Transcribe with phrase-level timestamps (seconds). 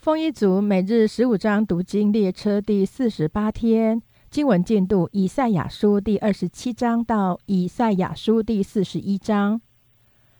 [0.00, 9.60] 丰一族每日十五章读经列车第四十八天经文进度：以赛亚书第二十七章到以赛亚书第四十一章。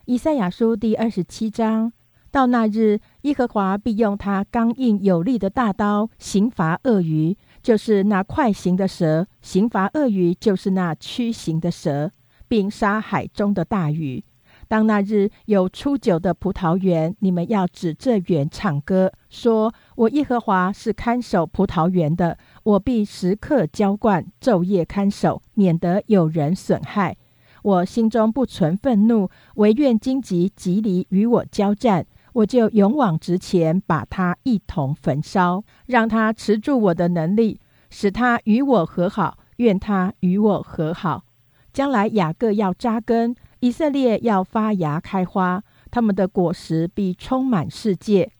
[0.05, 1.93] 以赛亚书第二十七章：
[2.31, 12.13] 到那日，耶和华必用他刚硬有力的大刀刑罚鳄鱼，就是那快行的蛇；刑罚鳄鱼，就是那屈行的蛇，
[12.47, 14.23] 并杀海中的大鱼。
[14.69, 27.17] 当那日有初九的葡萄园，你们要指这园唱歌，说：“我耶和华是看守葡萄园的，我必时刻浇灌，昼夜看守，免得有人损害。
[27.63, 39.39] 我心中不存愤怒，唯愿荆棘极离与我交战，我就勇往直前，把它一同焚烧，让它持住我的能力，使它与我和好。
[39.57, 41.25] 愿它与我和好，
[41.73, 48.33] 将来雅各要扎根。”以色列要发芽开花，他们的果实必充满世界。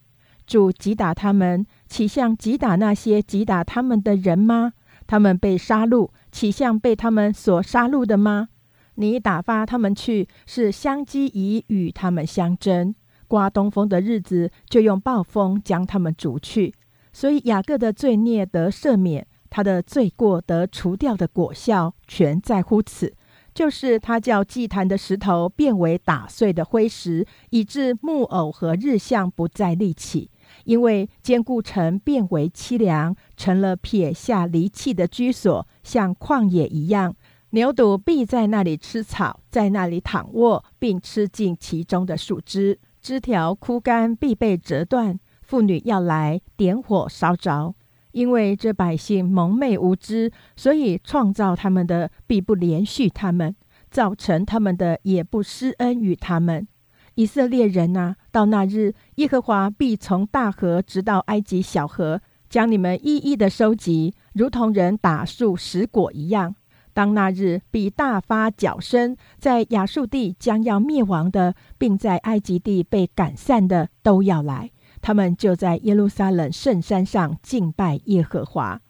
[0.47, 4.73] 主击打他们，岂像击打那些击打他们的人吗？
[5.05, 8.49] 他们被杀戮，岂像被他们所杀戮的吗？
[8.95, 12.93] 你打发他们去，是相机以与他们相争。
[13.27, 16.73] 刮东风的日子，就用暴风将他们逐去。
[17.13, 23.13] 所以雅各的罪孽得赦免，他的罪过得除掉的果效，全在乎此。
[23.53, 30.31] 就是他叫祭坛的石头变为打碎的灰石，以致木偶和日像不再立起。
[30.65, 37.15] 因为坚固城变为凄凉，成了撇下离弃的居所，像旷野一样。
[37.51, 42.79] 牛犊必在那里吃草，在那里躺卧，并吃尽其中的树枝。
[43.01, 45.19] 枝条枯干，必被折断。
[45.41, 47.73] 妇女要来点火烧着。
[48.11, 53.55] 因为这百姓蒙昧无知，所以创造他们的必不连续他们，
[53.91, 56.67] 造成他们的也不施恩于他们。
[57.15, 66.55] 以色列人啊，到那日，耶和华必从大河直到埃及小河，将你们一一的收集，如同人打树拾果一样。
[66.93, 74.71] 当那日，必大发脚声，在亚述地将要灭亡的，并在埃及地被赶散的，都要来。
[75.01, 78.81] 他们就在耶路撒冷圣山上敬拜耶和华。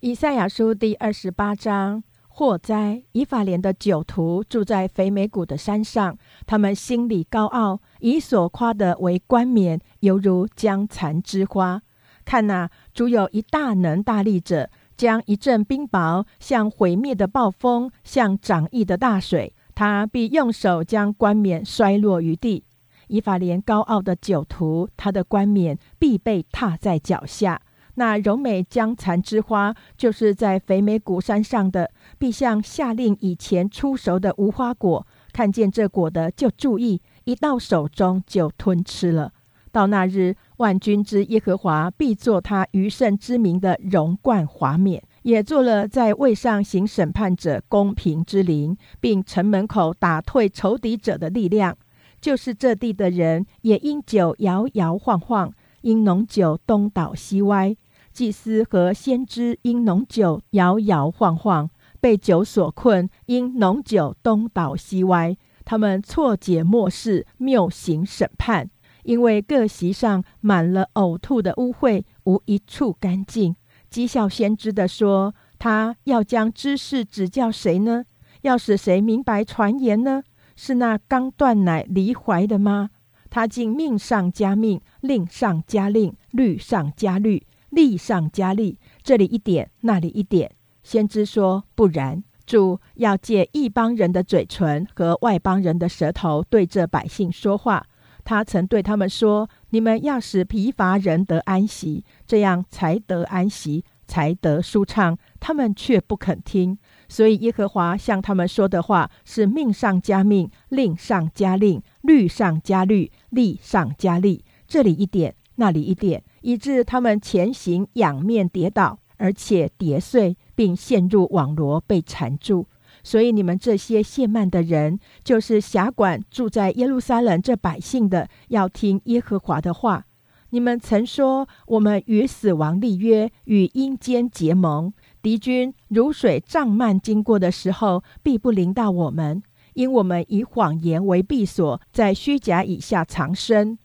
[0.00, 3.04] 以赛亚书第二十八章：祸灾！
[3.12, 11.82] 以法莲的酒徒住在肥美谷的山上，他们心里高傲，以所夸的为冠冕，犹如将残之花。
[12.24, 22.64] 看哪，主有一大能大力者，将一阵冰雹，像毁灭的暴风，像涨溢的大水，他必用手将冠冕摔落于地。
[23.12, 27.60] 以法莲高傲的酒徒，他的冠冕必被踏在脚下。
[27.96, 35.06] 那柔美江蚕之花，就是在肥美谷山上的，必像下令以前出熟的无花果。
[35.30, 39.32] 看见这果的，就注意，一到手中就吞吃了。
[39.70, 51.76] 到那日，万军之耶和华必做他余圣之名的荣冠华冕，也做了在位上行审判者公平之灵，并城门口打退仇敌者的力量。
[52.22, 57.74] 就是这地的人也因酒摇摇晃晃，因浓酒东倒西歪；
[58.12, 61.68] 祭司和先知因浓酒摇摇晃晃，
[62.00, 65.36] 被酒所困，因浓酒东倒西歪。
[65.64, 68.70] 他们错解末世，谬行审判，
[69.02, 73.56] 因为各席上满了呕吐的污秽，无一处干净。
[73.90, 78.04] 讥笑先知的说：“他要将知识指教谁呢？
[78.42, 80.22] 要使谁明白传言呢？”
[80.56, 82.90] 是那刚断奶离怀的吗？
[83.30, 90.52] 他竟命上加命，令上加令，律上加律，利上加利，这里一点，那里一点。
[90.82, 97.86] 先知说不然，主要借一帮人的嘴唇和外邦人的舌头对这百姓说话。
[98.24, 106.78] 他曾对他们说：“你们要使疲乏人得安息，这样才得安息，才得舒畅。”他们却不肯听。
[107.12, 122.66] 所以耶和华向他们说的话是命上加命，令上加令，律上加律，利上加利，这里一点，那里一点，以致他们前行仰面跌倒，而且跌碎，并陷入网罗被缠住。
[123.02, 130.06] 所以你们这些谢慢的人，就是辖管住在耶路撒冷这百姓的，要听耶和华的话。
[130.54, 134.92] 你们曾说：我们与死亡立约，与阴间结盟。
[135.22, 139.42] 敌军如水涨漫经过的时候，必不临到我们，
[139.74, 143.78] 因我们以谎言为避所，在虚假以下藏身。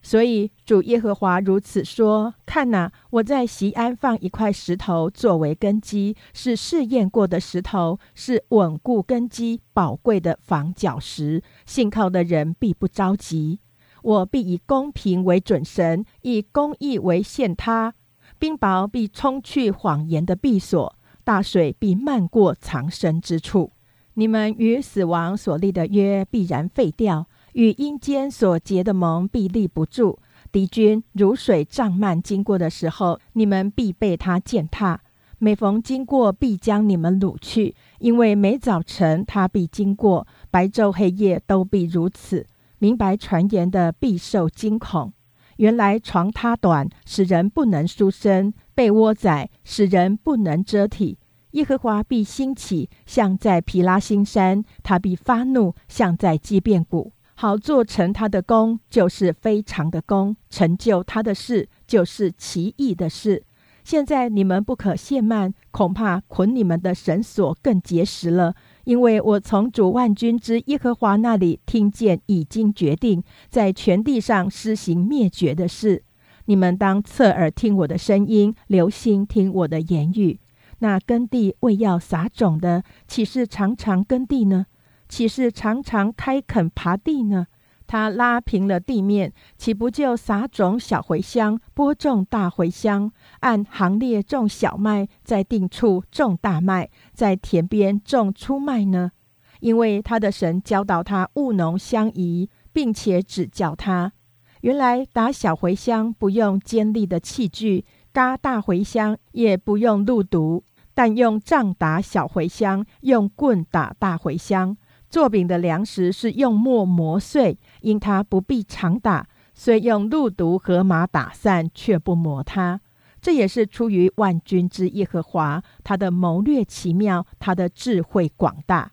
[0.00, 11.42] 所以主耶和华如此说：看哪，我在西安放一块石头作为根基，是试验过的石头，是稳固根基、宝贵的防脚石。
[11.66, 13.60] 信靠的人必不着急。
[14.02, 17.92] 我必以公平为准绳，以公义为限他。
[18.38, 20.94] 冰雹必冲去谎言的闭锁，
[21.24, 23.72] 大水必漫过藏身之处。
[24.14, 30.18] 你们与死亡所立的约必然废掉，与阴间所结的盟必立不住。
[30.50, 34.98] 敌军如水涨漫经过的时候，你们必被他践踏；
[35.38, 42.46] 每逢经过，必将你们掳去，因为每早晨他必经过，白昼黑夜都必如此。
[42.78, 45.12] 明白传言的必受惊恐。
[45.58, 51.18] 原来床榻短，使人不能舒身；被窝窄，使人不能遮体。
[51.52, 57.12] 耶和华必兴起，像在皮拉新山；他必发怒，像在基变谷。
[57.34, 63.44] 好做成他的功，就是非常的功；成就他的事，就是奇异的事。
[63.84, 68.54] 现在你们不可懈慢，恐怕捆你们的绳索更结实了。
[68.88, 76.02] 因为我从主万军之耶和华那里听见，已经决定在全地上施行灭绝的事。
[76.46, 80.40] 你们当侧耳听我的声音，留心听我的言语。
[80.78, 84.64] 那耕地为要撒种的，岂是常常耕地呢？
[85.06, 87.46] 岂是常常开垦耙地呢？
[87.88, 99.12] 他拉平了地面，岂不就撒种小茴香，播种大茴香，按行列种小麦，在定处种大麦，在田边种粗麦呢？
[99.60, 104.12] 因为他的神教导他务农相宜，并且指教他。
[104.60, 110.62] 原来打小茴香不用尖利的器具，嘎大茴香也不用路毒，
[110.92, 114.76] 但用杖打小茴香，用棍打大茴香。
[115.10, 122.80] 做饼的粮食是用磨磨碎，因他不必常打，虽用鹿毒和马打散，却不磨它。
[123.20, 128.92] 这也是出于万军之耶和华，他的谋略奇妙，他的智慧广大。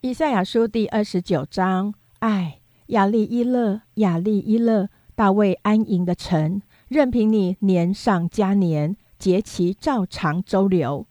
[0.00, 11.06] 以赛亚书第二十九章：唉，亚利伊勒，亚利伊勒，大卫安营的城，任凭你年上加年，节期照常周流。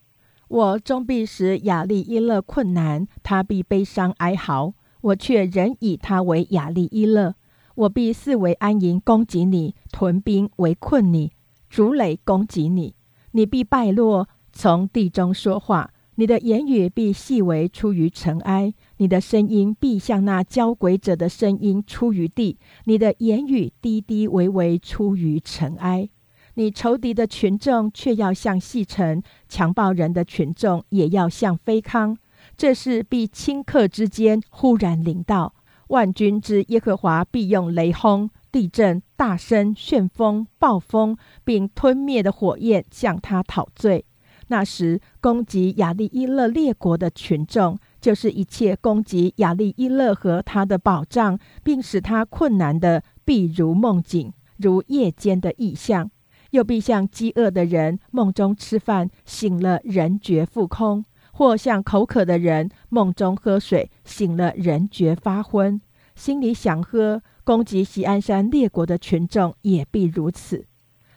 [0.47, 4.73] 我终必使亚利伊勒困难，他必悲伤哀嚎。
[5.01, 7.35] 我却仍以他为亚利伊勒。
[7.75, 11.31] 我必四围安营，攻击你；屯兵围困你，
[11.69, 12.95] 竹垒攻击你。
[13.31, 15.91] 你必败落，从地中说话。
[16.17, 22.57] 你的言语必细微出于尘埃，你的声音必像那交鬼者的声音出于地。
[22.85, 26.09] 你的言语低低微微出于尘埃。
[26.55, 32.17] 你仇敌的群众却要像细尘，强暴人的群众也要像飞康。
[32.57, 35.53] 这是必顷刻之间忽然临到。
[35.89, 44.05] 万军之耶和华必用雷轰、地震、大声、旋风、暴风，并吞灭的火焰向他讨罪。
[44.47, 56.09] 那时攻击亚利伊勒列国的群众，就是一切攻击亚利伊勒和他的保障，并使他困难的，必如梦境，如夜间的异象。
[56.55, 61.03] 又必像饥饿的人梦中吃饭，醒了人觉腹空；
[61.33, 65.81] 或像口渴的人梦中喝水，醒了人觉发昏。
[66.15, 70.65] 心里想喝，攻击西安山列国的群众也必如此。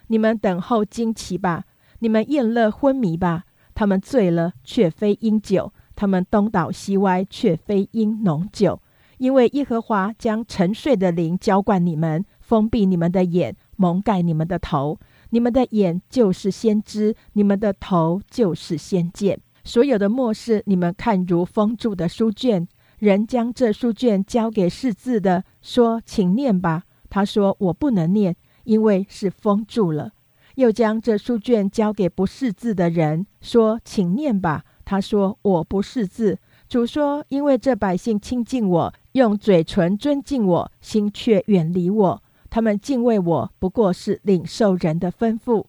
[0.07, 1.63] 你们等候惊奇吧，
[1.99, 3.45] 你们宴乐昏迷吧。
[3.73, 8.81] 他们醉了，却非因酒；他们东倒西歪，却非因浓酒。
[9.19, 14.99] 因为耶和华将沉睡的灵浇灌你们，封闭你们的眼，蒙盖你们的头。
[15.29, 19.39] 你们的眼就是先知，你们的头就是先见。
[19.63, 22.67] 所有的末世，你们看如封住的书卷。
[22.97, 30.11] 人将这书卷交给识字的，说：“请念吧。”他说：“我不能念，因为是封住了。”
[30.55, 45.65] 又将这书卷交给不识字的人，说：“请念吧。”他说：“我不识字。”主说：“因为这百姓亲近我，用嘴唇尊敬我，心却远离我。”他们敬畏我，不过是领受人的吩咐，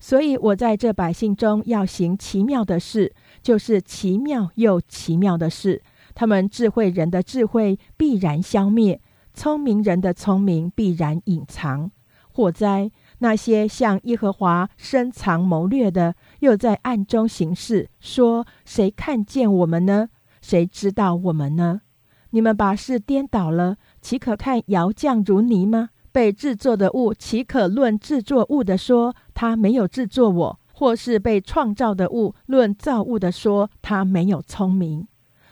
[0.00, 5.82] 所以我在这百姓中要行奇妙的事，就是奇妙又奇妙的事。
[6.14, 9.00] 他们智慧人的智慧必然消灭，
[9.32, 11.90] 聪明人的聪明必然隐藏。
[12.30, 12.90] 祸哉！
[13.18, 20.08] 那些向耶和华深藏谋略的，又在暗中行事，说：谁看见我们呢？
[20.42, 21.82] 谁知道我们呢？
[22.30, 25.90] 你们把事颠倒了，岂可看窑匠如泥吗？
[26.14, 30.60] 被制作的物，岂可论制作物的说他没有制作我？
[30.72, 35.08] 或是被创造的物，论造物的说他没有聪明？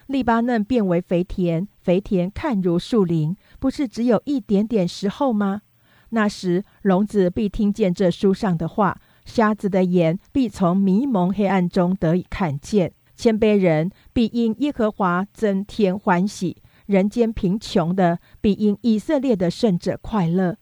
[0.07, 5.62] 利巴嫩变为肥田，肥田看如树林，不是只有一点点时候吗？
[6.11, 16.59] 那时聋子必听见这书上的话，瞎子的眼必从迷蒙黑暗中得以看见，谦卑人必因耶和华增添欢喜。
[16.87, 20.57] 人间贫穷的必因以色列的圣者快乐，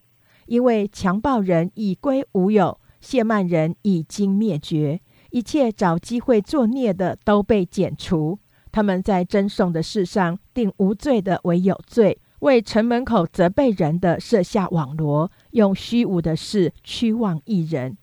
[0.46, 5.00] 因为强暴人已归无有，谢曼人已经灭绝，
[5.30, 8.38] 一切找机会作孽的都被剪除。
[8.72, 17.96] 他们在争讼的事上定无罪的为有罪，为城门口责备人的设下网罗，用虚无的事驱望一人。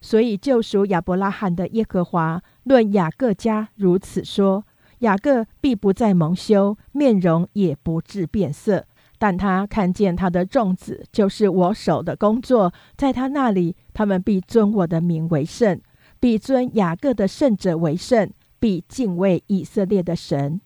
[0.00, 4.64] 所以救赎亚伯拉罕的耶和华论雅各家如此说：
[5.00, 8.86] 雅各必不再蒙羞，面容也不致变色。
[9.18, 15.80] 但他看见他的众子，就是我手的工作，在他那里，他们必尊我的名为圣，
[16.18, 18.30] 必尊雅各的圣者为圣。
[18.60, 20.58] 必敬畏以色列的神，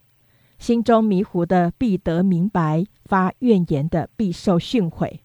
[0.56, 5.18] 心中迷糊的必得明白，发怨言的必受训诲。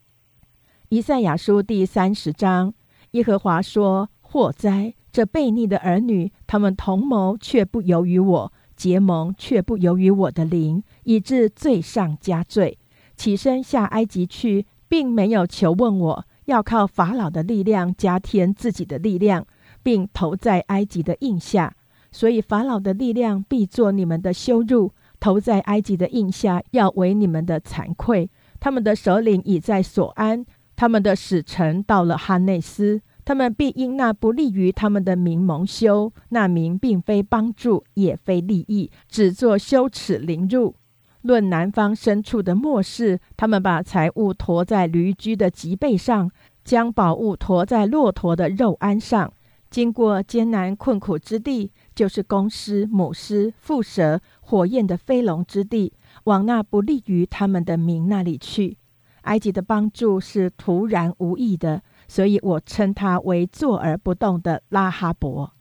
[0.90, 2.74] 以赛亚书第三十章，
[3.12, 4.96] 耶和华说：“祸哉！
[5.12, 12.78] 这悖逆的儿女，他们同谋却不由于我，结盟却不由于我的灵，以致罪上加罪。
[13.16, 19.46] 起身下埃及去，并没有求问我，要靠法老的力量加添自己的力量，
[19.82, 21.76] 并投在埃及的印下。”
[22.12, 28.30] 所以法老的力量必做你们的羞辱，投在埃及的印下要为你们的惭愧。
[28.60, 36.12] 他们的首领已在所安，他们的使臣到了哈内斯，他们必因那不利于他们的名蒙羞。
[36.30, 40.76] 那名并非帮助，也非利益，只做羞耻凌辱。
[41.22, 46.30] 论南方深处的末世，他们把财物驮在驴驹的脊背上，
[46.66, 49.32] 将宝物驮在骆驼的肉鞍上，
[49.70, 51.72] 经过艰难困苦之地。
[51.96, 58.78] 就是公狮、母狮、蝮蛇、火焰的飞龙之地，往那不利于他们的民那里去。
[59.22, 65.52] 埃及的帮助是突然无意的，所以我称他为坐而不动的拉哈伯。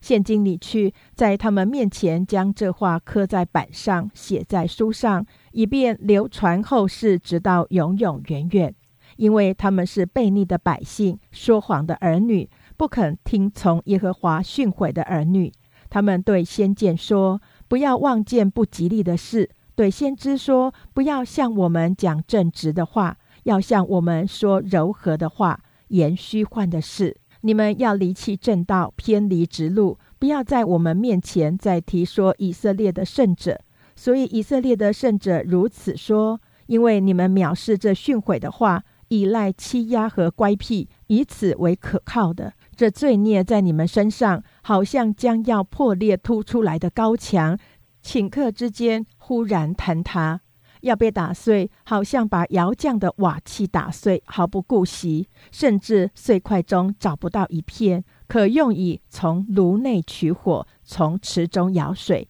[0.00, 8.74] 现今你去，在他们面前将这话刻在板上，写在书上，以便流传后世，直到永永远远。
[9.18, 15.52] 因为他们是悖逆的百姓，说谎的儿女，不肯听从耶和华训诲的儿女。
[15.88, 25.60] 他们对先见说：“不要望见不吉利的事。”对先知说：“不要向我们讲正直的话，要向我们说柔和的话，
[25.90, 27.16] 言虚幻的事。
[27.42, 33.60] 你们要离弃正道，偏离直路，不要在我们面前再提说以色列的圣者。
[33.96, 47.58] 所以以色列的圣者如此说：因为你们藐视这训诲的话，依赖欺压和乖僻，以此为可靠的。”这罪孽在你们身上，好像将要破裂突出来的高墙，
[48.02, 50.40] 顷刻之间忽然坍塌，
[50.82, 62.28] 要被打碎，好像把窑匠的瓦器打碎，毫不顾惜，甚至碎块中找不到一片可用以从炉内取火，从池中舀水。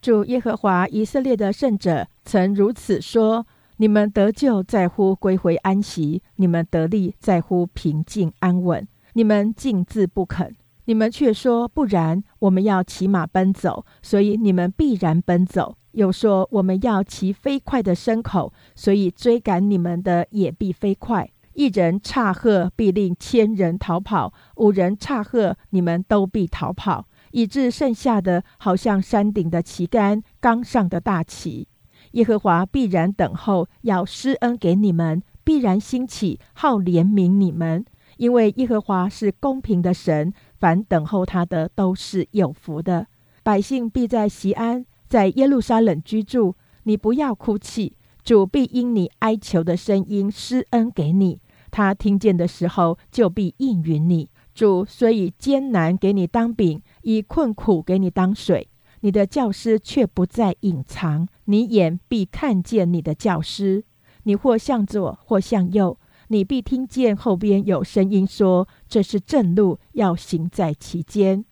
[0.00, 3.46] 主耶和华以色列的圣者曾如此说：
[3.78, 8.86] 你们得救在乎归回安息，你们得力在乎平静安稳。
[9.14, 21.30] 你们竟自不肯，你们却说不然，我们要骑马奔走，所以你们必然奔走；又说我们要骑飞快的牲口，所以追赶你们的也必飞快。
[21.54, 31.66] 一人差喝，必令千人逃跑；五人差喝，你们都必逃跑，以致剩下的好像山顶的旗杆，冈上的大旗。
[32.12, 37.84] 耶和华必然等候，要施恩给你们；必然兴起，好怜悯你们。
[38.18, 43.08] 因为耶和华是公平的神，凡等候他的都是有福的。
[43.42, 46.54] 百姓必在西安，在耶路撒冷居住。
[46.84, 51.40] 你不要哭泣，主必因你哀求的声音施恩给你。
[51.70, 54.30] 他听见的时候，就必应允你。
[54.54, 58.68] 主虽以艰难给你当饼，以困苦给你当水，
[59.00, 63.84] 你的教师却不再隐藏，你眼必看见你的教师。
[64.22, 65.98] 你或向左，或向右。
[66.28, 71.44] 你必听见后边有声音说：“这是正路，要行在其间。”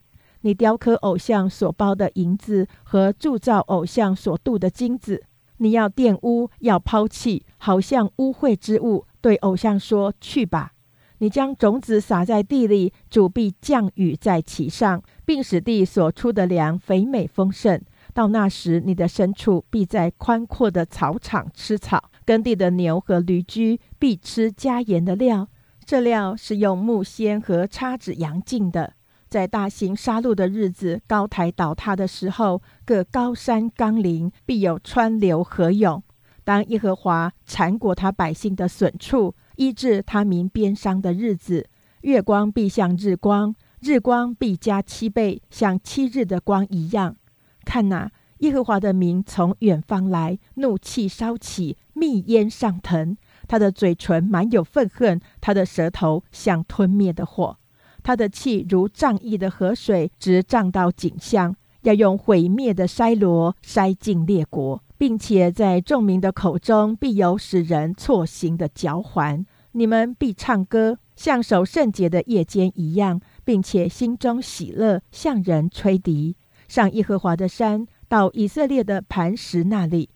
[0.43, 5.25] 你雕刻偶像所包的银子和铸造偶像所镀的金子，
[5.59, 9.07] 你要玷污，要抛弃，好像污秽之物。
[9.21, 10.73] 对偶像说：“去吧！”
[11.19, 17.81] 你将种子撒在地里，主必降雨在其上，并使地所出的粮肥美丰盛。
[18.13, 22.11] 到那时，你的牲畜必在宽阔的草场吃草。
[22.27, 25.49] 耕地的牛和驴驹必吃加盐的料，
[25.85, 28.93] 这料是用木锨和叉子扬进的。
[29.29, 36.03] 在大型杀戮的日子，高台倒塌的时候，各高山冈陵必有川流河涌。
[36.45, 41.69] 当耶和华铲过他百姓的损处，医治他民边伤的日子，
[42.03, 47.17] 月光必像日光，日光必加七倍，像七日的光一样。
[47.65, 53.17] 看哪，耶和华的名从远方来，怒气烧起，密烟上腾。
[53.49, 57.59] 他的嘴唇满有愤恨，他的舌头像吞灭的火。
[58.07, 69.45] 他的气如仗义的河水，直涨到井项，要用毁灭的筛箩筛尽列国，并且在众民的口中必有使人错行的脚环。
[69.73, 76.37] 你们必唱歌，像守圣洁的夜间一样，并且心中喜乐，向人吹笛，
[76.69, 80.11] 上耶和华的山，到以色列的磐石那里。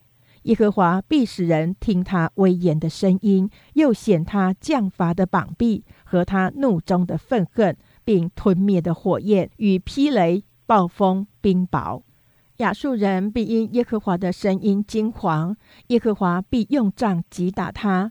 [0.45, 12.03] 耶和华必使人听他威严的声音，又显他降罚的膀臂和他怒中的愤恨，并吞灭的火焰与霹雷、暴风、冰雹。
[12.57, 15.55] 亚述人必因耶和华的声音惊惶，
[15.87, 18.11] 耶和华必用杖击打他，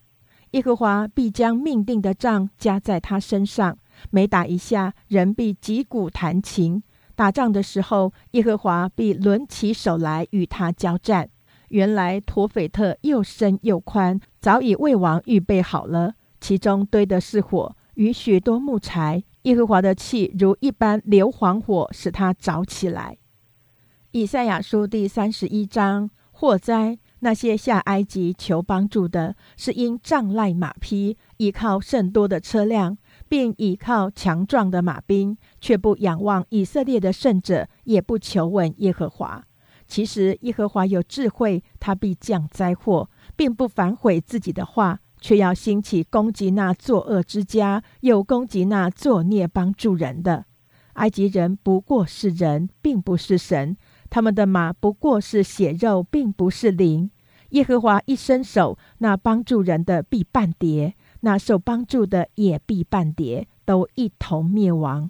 [0.51, 3.77] 耶和华必将命定的杖加在他身上。
[4.11, 6.81] 每打一下，人必击鼓弹琴。
[7.15, 11.29] 打仗的时候，耶和华必抡起手来与他交战。
[11.67, 16.13] 原来陀斐特又深又宽，早已为王预备好了。
[16.41, 19.23] 其中堆的是火与许多木材。
[19.43, 23.17] 耶和华的气如一般硫磺火，使它着起来。
[24.11, 26.97] 以赛亚书第三十一章：祸灾！
[27.19, 39.43] 那些下埃及求帮助的，是因仗赖马匹，依靠甚多的车辆，并依靠强壮的马兵，却不仰望以色列的圣者，也不求问耶和华。
[39.87, 50.45] 其实耶和华有智慧，他必降灾祸，并不反悔自己的话，却要兴起攻击那作恶之家，又攻击那作孽帮助人的。
[50.93, 53.75] 埃及人不过是人，并不是神；
[54.09, 57.09] 他们的马不过是血肉，并不是灵。
[57.49, 65.09] 耶和华一伸手，那帮助人的必半跌，那受帮助的也必半跌，都一同灭亡。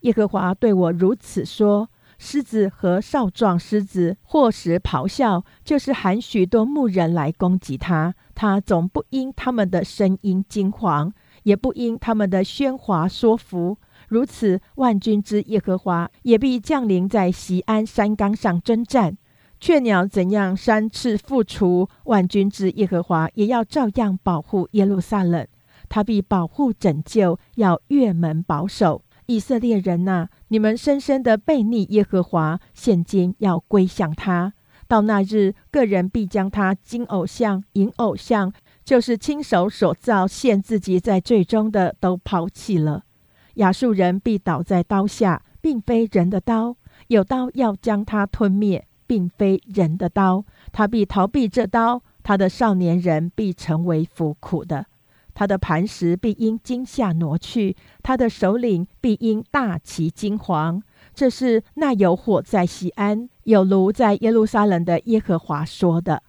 [0.00, 1.88] 耶和华对我如此说。
[2.16, 8.14] 狮子和少壮狮子或时咆哮，就是喊许多牧人来攻击他。
[8.34, 11.12] 他总不因他们的声音惊惶，
[11.44, 13.78] 也不因他们的喧哗说服。
[14.08, 19.16] 如此，万军之耶和华也必降临在西安山冈上征战。
[19.60, 25.46] 雀鸟怎样三次复除，万军之耶和华也要照样保护耶路撒冷。
[25.88, 29.02] 他必保护拯救，要越门保守。
[29.26, 34.52] 以色列人呐，你们深深的背逆耶和华，现今要归向他。
[34.86, 38.52] 到那日，个人必将他金偶像、银偶像，
[38.84, 43.04] 就是亲手所造陷自己在最终的，都抛弃了。
[43.54, 46.74] 亚述人必倒在刀下，并非人的刀；
[47.08, 50.44] 有刀要将他吞灭，并非人的刀。
[50.72, 54.86] 他必逃避这刀，他的少年人必成为服苦的。
[55.36, 60.80] 他的磐石必因惊吓挪去，他的首领必因大旗惊惶。
[61.12, 66.22] 这是那有火在西安，有如在耶路撒冷的耶和华说的。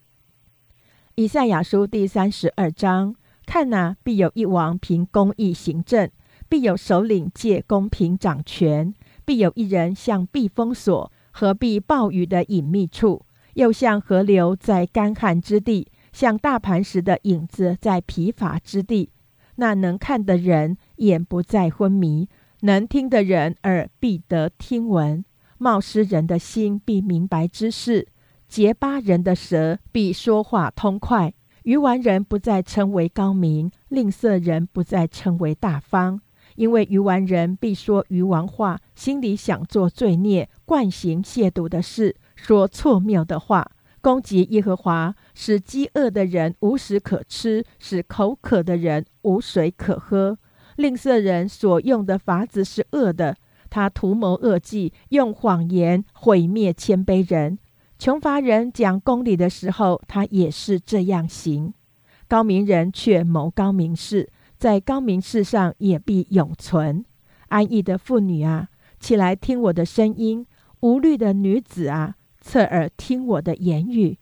[1.16, 6.10] 以赛亚书第三十二章：看哪，必有一王凭公义行政，
[6.50, 15.88] 必有首领借公平掌权，必有一人像避风所，何必暴雨的隐秘处，又像河流在干旱之地。
[16.12, 19.10] 像大磐石的影子在疲乏之地，
[19.56, 22.30] 那能看的人眼不再昏迷，
[22.62, 25.26] 能听的人耳必得听闻。
[25.58, 28.08] 冒失人的心必明白之事，
[28.48, 31.34] 结巴人的舌必说话通快。
[31.64, 36.22] 愚顽人不再称为高明，吝啬人不再称为大方，
[36.56, 43.72] 因为愚顽人必说愚顽话，心里想做罪孽，惯行亵渎的事，说错谬的话。
[44.02, 50.38] 攻击耶和华，使饥饿的人无食可吃，使口渴的人无水可喝。
[50.76, 53.36] 吝啬人所用的法子是恶的，
[53.76, 57.60] 他图谋恶计，用谎言毁灭谦卑人。
[58.00, 61.74] 穷乏人讲公理的时候，他也是这样行。
[62.26, 67.04] 高明人却谋高明事，在高明事上也必永存。
[67.50, 70.46] 安逸的妇女啊，起来听我的声音；
[70.80, 72.16] 无虑的女子啊。
[72.40, 74.18] 侧耳听我的言语，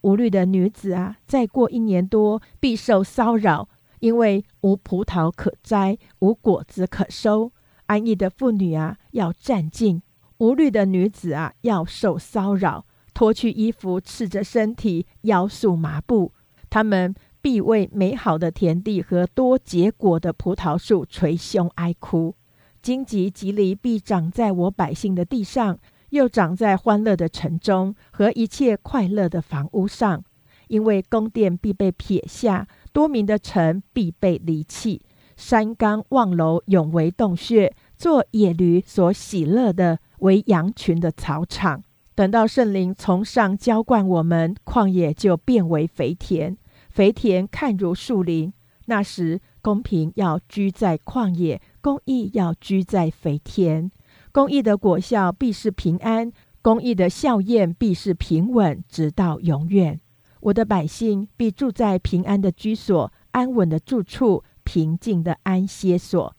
[0.00, 3.68] 无虑的女子啊，再过一年多必受骚扰，
[4.00, 7.52] 因为无葡萄可摘，无果子可收。
[7.86, 10.00] 安逸的妇女啊，要站静；
[10.38, 16.32] 无虑的女子啊，要受骚扰，脱去衣服，赤着身体，腰束麻布。
[16.68, 22.34] 他们必为美好的田地和多结果的葡萄树捶胸哀哭。
[22.82, 25.78] 荆棘棘藜必长在我百姓的地上。
[26.10, 30.22] 又长在欢乐的城中和一切快乐的房屋上，
[30.68, 35.02] 因为宫殿必被撇下，多民的城必被离弃，
[35.36, 41.84] 山冈望楼永为洞穴，做野驴所喜乐的为羊群的草场。
[42.14, 46.56] 等到圣灵从上浇灌我们，旷野就变为肥田，
[46.88, 48.52] 肥田看如树林。
[48.86, 53.90] 那时，公平要居在旷野，公义要居在肥田。
[54.32, 60.00] 公义的果效必是平安，公义的效验必是平稳，直到永远。
[60.40, 66.34] 我的百姓必住在平安的居所，安稳的住处，平静的安歇所。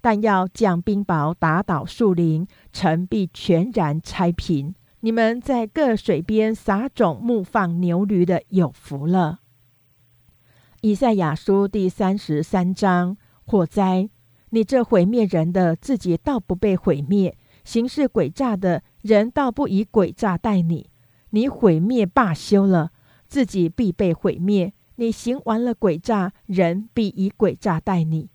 [0.00, 4.74] 但要降冰雹，打倒树林，城必全然拆平。
[5.00, 9.40] 你们在各水边撒种、牧放牛驴的，有福了。
[10.82, 14.08] 以赛亚书第三十三章：火灾！
[14.50, 17.32] 你这毁灭人的，自己倒不被毁灭；
[17.64, 20.90] 行事诡诈的人，倒不以诡诈待你。
[21.30, 22.92] 你毁灭罢休了，
[23.26, 24.72] 自己必被毁灭。
[25.00, 28.30] 你行完了诡诈，人必以诡诈待你。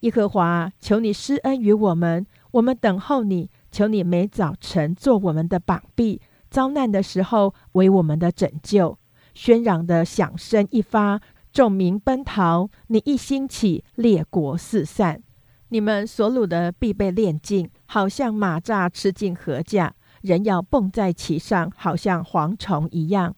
[0.00, 3.50] 耶和华，求你施恩于我们，我们等候你。
[3.70, 8.98] 求你每早晨做我们的膀臂，遭难的时候为我们的拯救。
[9.32, 11.20] 喧嚷的响声一发，
[11.52, 12.68] 众民奔逃。
[12.88, 15.22] 你一兴起，列国四散。
[15.68, 23.36] 你们所掳的必被炼尽，好像马蚱吃尽禾稼，人要蹦在其上，好像蝗虫一样。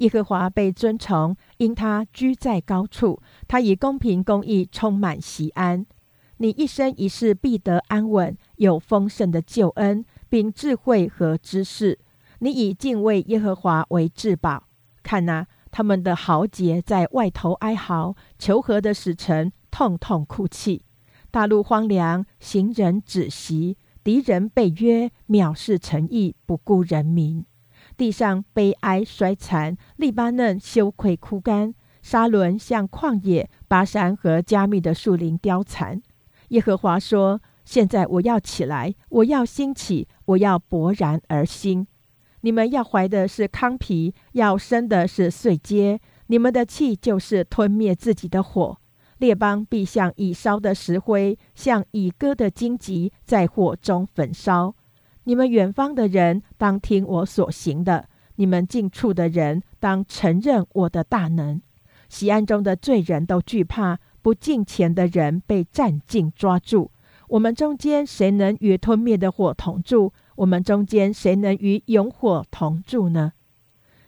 [0.00, 5.86] 耶和华被尊崇，因他居在高处，他以公平公义充满喜安。
[6.38, 11.98] 你一生一世必得安稳，有丰盛的救恩，并智慧和知识。
[12.38, 14.64] 你以敬畏耶和华为至宝。
[15.02, 20.82] 看哪，他们的豪杰在外头哀嚎，求和的使臣痛痛哭泣。
[21.30, 27.44] 大陆荒凉，行人止息，敌人被约，藐视诚意，不顾人民。
[28.00, 36.00] 地上悲哀衰残，利巴嫩羞愧枯干，沙伦像旷野，巴山和加密的树林凋残。
[36.48, 41.86] 耶和华说：“现在我要起来，我要兴起，我要勃然而兴。
[42.40, 45.98] 你们要怀的是糠皮，要生的是碎秸。
[46.28, 48.78] 你们的气就是吞灭自己的火。
[49.18, 54.74] 列邦必像已烧的石灰，像已割的荆棘，在火中焚烧。
[55.24, 61.60] 你们远方的人当听我所行的，你们近处的人当承认我的大能。
[62.08, 66.90] 喜安中的罪人都惧怕。”不敬虔的人被战境抓住，
[67.28, 70.12] 我们中间谁能与吞灭的火同住？
[70.36, 73.32] 我们中间谁能与永火同住呢？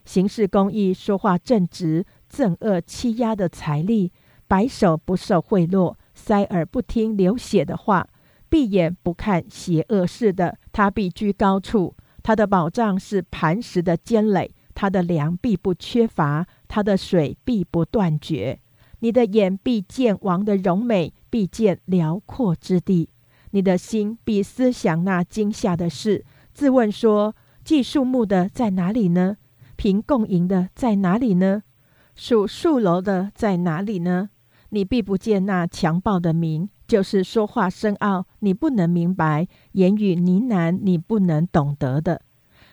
[0.05, 4.13] 行事公义、说话正直、憎恶欺压的财力，
[4.47, 8.07] 白手不受贿赂，塞耳不听流血的话，
[8.53, 11.97] 闭眼不看邪恶事的，他必居高处。
[12.23, 18.61] 他的宝藏是磐石的坚垒，他的粮必不缺乏，他的水必不断绝。
[18.99, 23.09] 你的眼必见王的荣美，必见辽阔之地；
[23.53, 27.35] 你的心必思想那惊吓的事，自问说：
[27.65, 29.39] 计树木的在哪里呢？
[29.77, 31.63] 凭共赢的在哪里呢？
[32.15, 34.29] 数树楼的在哪里呢？
[34.69, 42.21] 你必不见那强暴的名，就是说话深奥，你不能明白；言语呢喃，你不能懂得的。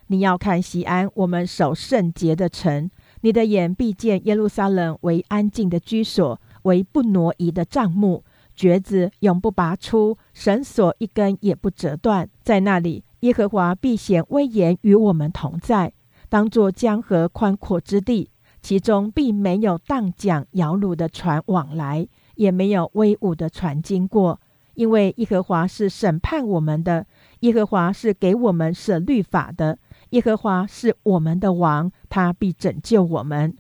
[0.08, 2.92] 你要看西安，我们守圣洁的城。
[3.22, 8.26] 你的眼必见耶路撒冷为安静的居所，为不挪移的帐幕，
[8.58, 12.30] 橛子永不拔出，绳索一根也不折断。
[12.44, 15.94] 在那里，耶和华必显威严与我们同在，
[16.28, 18.30] 当作江河宽阔之地，
[18.62, 22.06] 其中并没有荡桨摇橹的船往来，
[22.40, 24.40] 也没有威武的船经过，
[24.76, 27.06] 因为耶和华是审判我们的，
[27.42, 29.78] 耶和华是给我们设律法的。
[30.12, 33.54] 耶和华是我们的王，他必拯救我们。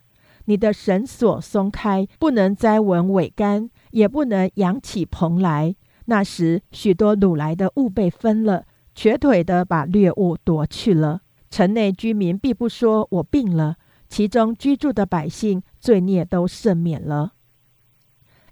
[0.45, 5.75] 你的绳索松开，不能栽稳尾杆，也不能扬起蓬来。
[6.05, 8.63] 那时，许多掳来的物被分了，
[8.95, 11.19] 瘸腿的把掠物夺去了。
[11.49, 13.75] 城内居民必不说我病了，
[14.07, 17.33] 其中居住的百姓罪孽都赦免了。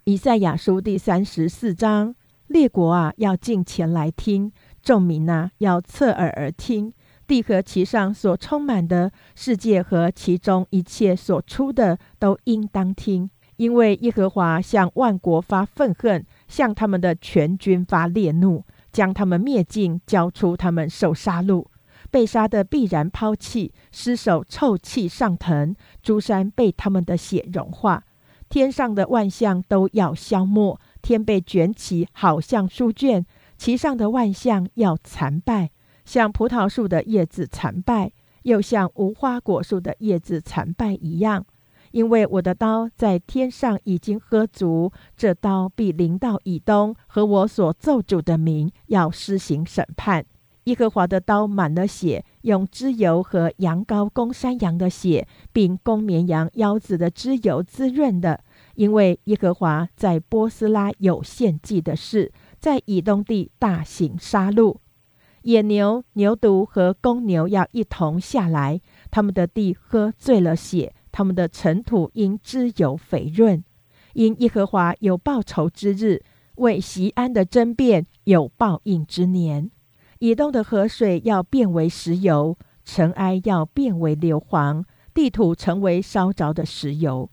[0.08, 2.16] 以赛亚书第三十四章：
[2.48, 4.50] 列国啊，要进前来听；
[4.82, 6.94] 众民啊，要侧耳而听。
[7.28, 21.66] 地和其上所充满的世界和其中一切所出的，都应当听，因为耶和华向万国发愤恨，向他们的全军发烈怒，将他们灭尽，交出他们受杀戮。
[22.10, 28.06] 被杀的必然抛弃，尸首臭气上腾，诸山被他们的血融化，
[28.50, 33.26] 天上的万象都要消没，天被卷起，好像书卷，
[33.58, 35.72] 其上的万象要残败。
[36.06, 41.46] 像葡萄树的叶子残败，又像无花果树的叶子残败一样，
[41.92, 50.26] 因为我的刀在天上已经喝足，这刀必临到以东和我所奏主的名，要施行审判。
[50.68, 58.44] 耶和华的刀满了血，用脂油和羊羔、公山羊的血，并公绵羊、腰子的脂油滋润的，
[58.76, 64.76] 因为耶和华在波斯拉有献祭的事，在以东地大行杀戮。
[65.44, 73.64] 野牛、牛犊和公牛要一同下来，他们的地喝醉了血，他们的尘土因脂油肥润，
[74.16, 76.22] 因耶和华有报仇之日，
[76.56, 79.72] 为西安的争辩有报应之年。
[80.20, 87.30] 以东的河水要变为石油，尘埃要变为硫磺，地土成为烧着的石油。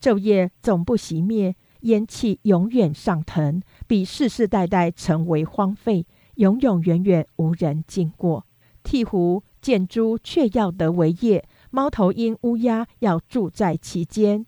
[0.00, 6.06] 昼夜总不熄灭，烟气永远上腾，比世世代代成为荒废。
[6.36, 8.46] 永永远远无人经过。
[8.82, 14.46] 鹈鹕、箭猪却要得为业，猫头鹰、乌鸦要住在其间。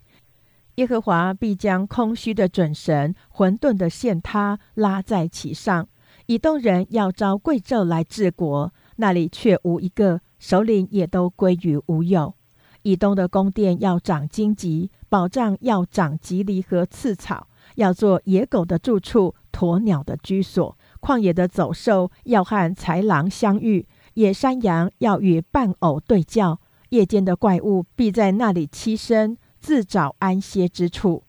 [0.76, 5.86] 耶和华必将空虚的准绳、混沌的线他拉在其上。
[6.26, 12.34] 以东人要招贵胄来治国，那里却无一个首领，也都归于无有。
[12.82, 20.76] 以东的宫殿要长荆棘，宝藏要长棘藜和刺草，要做野狗的住处，鸵鸟的居所。
[21.00, 26.60] 旷野的走兽要和豺狼相遇，野山羊要与伴偶对叫，
[26.90, 31.24] 夜间的怪物必在那里栖身，自找安歇之处。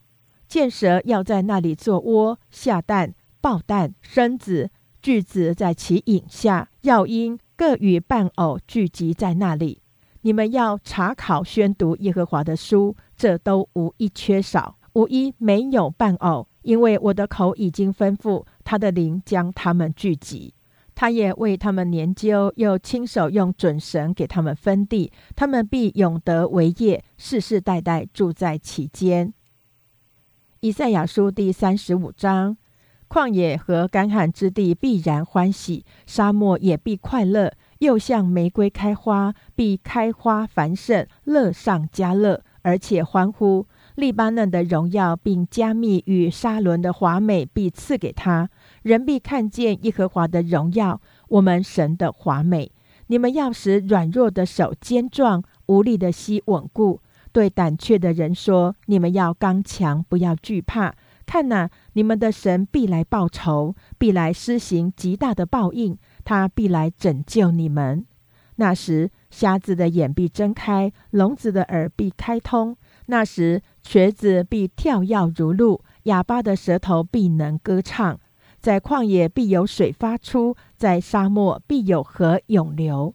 [0.47, 4.71] 箭蛇要在那里做窝下蛋，抱蛋生子，
[5.05, 9.79] 句子在其影下，要因各与伴偶聚集在那里。
[10.21, 18.43] 你们要查考宣读耶和华的书，这都无一缺少，无一没有伴偶，因为我的口已经吩咐。
[18.63, 20.55] 他的灵将他们聚集，
[20.95, 29.31] 他也为他们研究，又亲手用准绳给他们分地，他们必永得为业，世世代代住在其间。
[30.61, 32.57] 以赛亚书第三十五章：
[33.15, 43.65] 旷野和干旱之地必然欢喜，沙漠也必快乐，又像玫瑰开花，必开花繁盛，乐上加乐，而且欢呼。
[43.95, 48.49] 利巴嫩的荣耀，并加密与沙伦的华美，必赐给他。
[48.81, 50.99] 人必看见耶和华的荣耀，
[51.29, 52.69] 我们神的华美。
[53.07, 56.99] 你们要使软弱的手坚壮，无力的膝稳固。
[57.31, 60.95] 对胆怯的人说：你们要刚强，不要惧怕。
[61.25, 68.05] 看哪，你们的神必来报仇，必来施行极大的报应，他必来拯救你们。
[68.57, 72.77] 那时，瞎子的眼必睁开，聋子的耳必开通。
[73.07, 78.17] 那时，瘸子必跳跃如鹿，哑巴的舌头必能歌唱。
[78.61, 83.13] 在旷野必有水发出，在沙漠必有河涌流。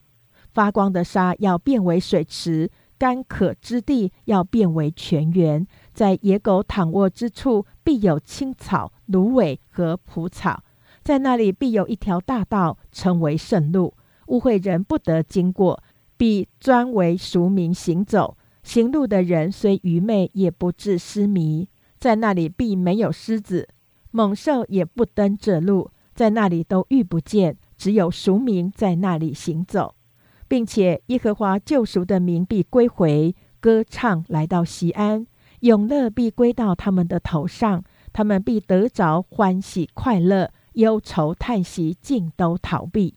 [0.53, 5.67] 发光的沙要变为水池，干渴之地要变为泉源。
[6.01, 10.65] 在野狗躺卧之处，必有青草、芦苇和蒲草。
[11.03, 13.93] 在那里必有一条大道，称为圣路，
[14.29, 15.83] 误会人不得经过，
[16.17, 18.39] 必专为俗民行走。
[18.63, 21.69] 行路的人虽愚昧，也不致失迷。
[21.99, 23.69] 在那里必没有狮子、
[24.11, 25.91] 猛兽，也不登这路。
[26.15, 29.95] 在那里都遇不见，只有赎民在那里行走，
[30.49, 35.27] 并且耶和华救赎的民必归回，歌唱来到西安，
[35.61, 43.15] 永乐必归到他们的头上，他们必得着欢喜快乐，忧愁叹息尽都逃避。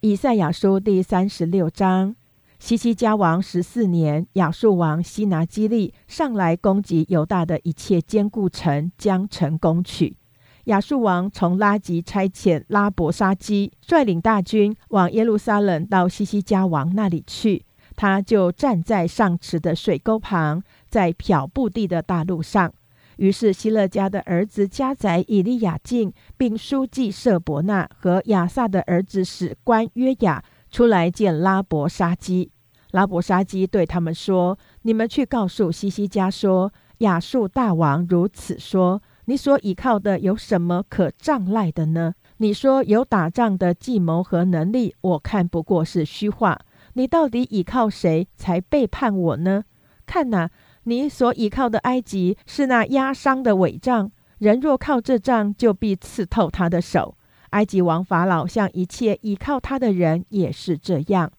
[0.00, 2.14] 以赛亚书第三十六章。
[2.60, 10.16] 西西加王十四年，亚述王西拿基利上来攻击犹大的一切坚固城，将城攻取。
[10.64, 20.62] 亚述王从拉吉差遣拉伯沙基率领大军往耶路撒冷到西西加王那里去，他就站在上池的水沟旁，
[20.94, 22.72] 在漂布地的大路上。
[23.16, 32.52] 于是希勒家的儿子加宰以利亚敬，并书记舍伯纳和亚萨的儿子史官约雅出来见拉伯沙基。
[32.92, 42.14] 拉伯沙基对他们说：“你们去告诉西西家说，亚述大王如此说：你所倚靠的有什么可障赖的呢？
[42.36, 46.60] 你说有打仗的计谋和能力，我看不过是虚话。
[46.92, 49.64] 你到底倚靠谁才背叛我呢？
[50.06, 50.50] 看哪，
[50.84, 57.16] 你所倚靠的埃及是那压伤的伪杖，人若靠这杖，就必刺透他的手。
[57.50, 61.30] 埃及王法老向一切倚靠他的人也是这样。”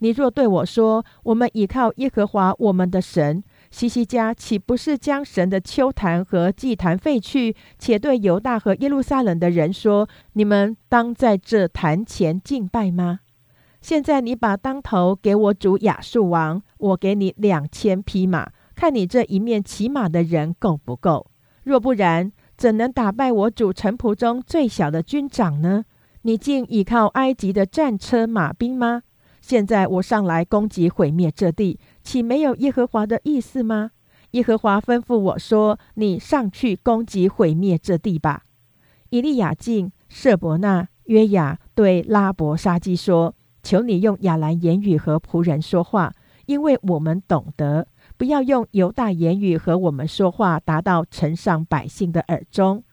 [0.00, 13.20] 你若对我说：“我们倚靠耶和华我们的神。”西西家岂不是将神的秋坛和祭坛废去，且对犹大和耶路撒冷的人说：“你们当在这坛前敬拜吗？”
[13.80, 18.50] 现在你把当头给我主亚述王，我给你两千匹马，
[18.82, 21.30] 看你这一面骑马的人够不够？
[21.62, 25.84] 若不然，怎能打败我主臣仆中最小的军长呢？
[26.22, 29.04] 你竟倚靠埃及的战车马兵吗？
[29.40, 33.92] 现在我上来攻击毁灭这地，岂没有耶和华的意思吗？
[34.32, 38.42] 耶和华吩咐我说：“你上去攻击毁灭这地吧。”
[39.10, 46.12] 以利亚敬、舍伯纳、约雅对拉伯沙基说：“求你用亚兰言语和仆人说话，
[46.46, 47.84] 因为我们懂得；
[48.22, 52.84] 不要用犹大言语和我们说话，达到城上百姓的耳中。”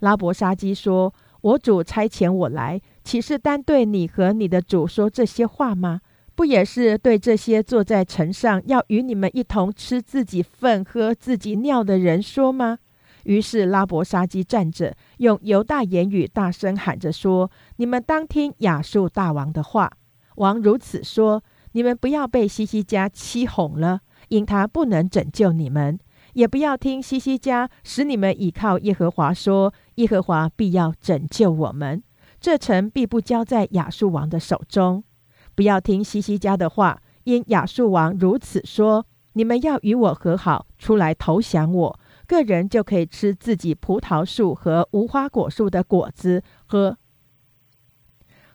[0.00, 6.02] 拉伯沙基说：“我主差遣我来，岂是单对你和你的主说这些话吗？”
[6.36, 12.76] 不也是对这些坐在城上要与你们一同吃自己粪、喝自己尿的人说吗？
[13.22, 19.90] 于是拉伯沙基站着，用犹大言语大声喊着说：“你们当听亚述大王的话。
[20.36, 21.42] 王如此说：
[21.72, 25.98] 你们不要被西西家欺哄了，因他不能拯救你们；
[26.32, 32.02] 也不要听西西家使你们倚靠耶和华说：耶和华必要拯救我们，
[32.40, 35.04] 这城必不交在亚述王的手中。”
[35.54, 46.98] 不要听西西家的话，因亚述王如此说：你们要与我和好，出来投降我，个人就可以吃自己葡萄树和无花果树的果子，喝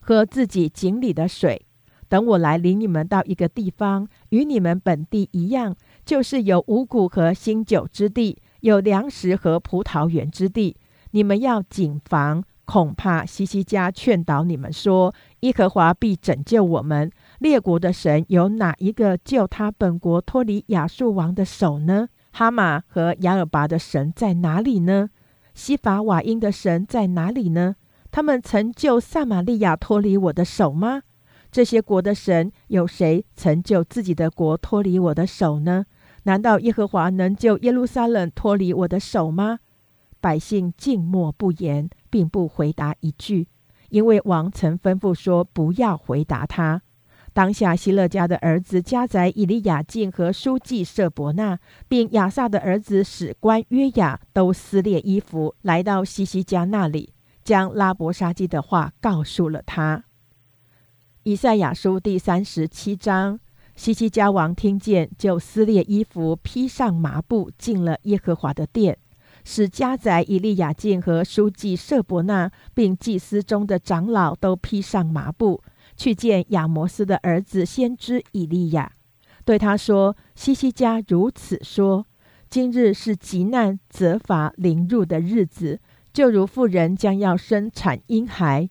[0.01, 1.65] 喝自己井里的水。
[2.09, 10.75] 等我来领你们到一个地方，与你们本地一样，就是有五谷和新酒之地，有粮食和葡萄园之地。
[11.11, 12.43] 你们要谨防。
[12.65, 17.11] 恐怕西西家劝导你们说：“耶和华必拯救我们。
[17.39, 22.09] 列国的神有哪一个救他本国脱离亚述王的手呢？
[22.31, 25.09] 哈马和亚尔拔的神在哪里呢？
[25.55, 27.75] 西法瓦因的神在哪里呢？
[28.11, 31.01] 他们曾救撒玛利亚脱离我的手吗？
[31.51, 35.85] 这些国的神有谁曾救自己的国脱离我的手呢？
[36.23, 39.59] 难道耶和华能救耶路撒冷脱离我的手吗？”
[40.21, 41.89] 百姓静默不言。
[42.11, 43.47] 并不回答一句，
[43.89, 46.81] 因为王曾吩咐说不要回答他。
[47.33, 60.05] 当下希勒家的儿子加宰、以利亚敬和书记舍伯纳，并亚萨的儿子史官约雅，都撕裂衣服，来到西西家那里，将拉伯沙基的话告诉了他。
[61.23, 63.37] 以赛亚书第三十七章，
[63.75, 68.97] 西西家王听见，就撕裂衣服，披上麻布，进了耶和华的殿。
[69.43, 75.61] 使家宰以利亚敬和书记舍伯纳，并祭司中的长老都披上麻布，
[75.97, 78.93] 去见亚摩斯的儿子先知以利亚，
[79.43, 82.05] 对他说：“西西家如此说：
[82.49, 85.81] 今日是极难责罚凌辱的日子，
[86.13, 88.69] 就如妇人将要生产婴孩，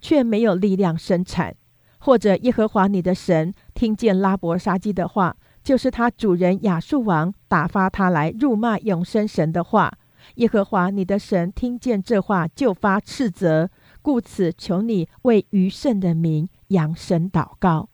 [0.00, 1.54] 却没有力量生产；
[2.00, 9.92] 或者耶和华你的神听见拉伯沙基的话，就是他主人亚述王打发他来辱骂永生神的话。”
[10.36, 13.70] 耶和华你的神听见这话，就发斥责，
[14.02, 17.88] 故此求你为余剩的民扬声祷告。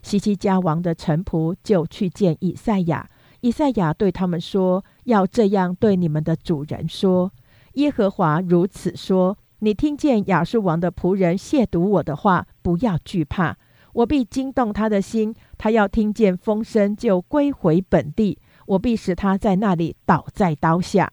[0.00, 7.32] 西西家王的臣仆就去见以赛亚，以赛亚对他们说：“要这样对你们的主人说：
[7.74, 13.54] 耶和华如此说：你听见亚述王的仆人亵渎我的话，不要惧怕，
[13.92, 21.08] 我必惊动他的心，他要听见风声就归回本地，我必使他在那里倒在刀下。”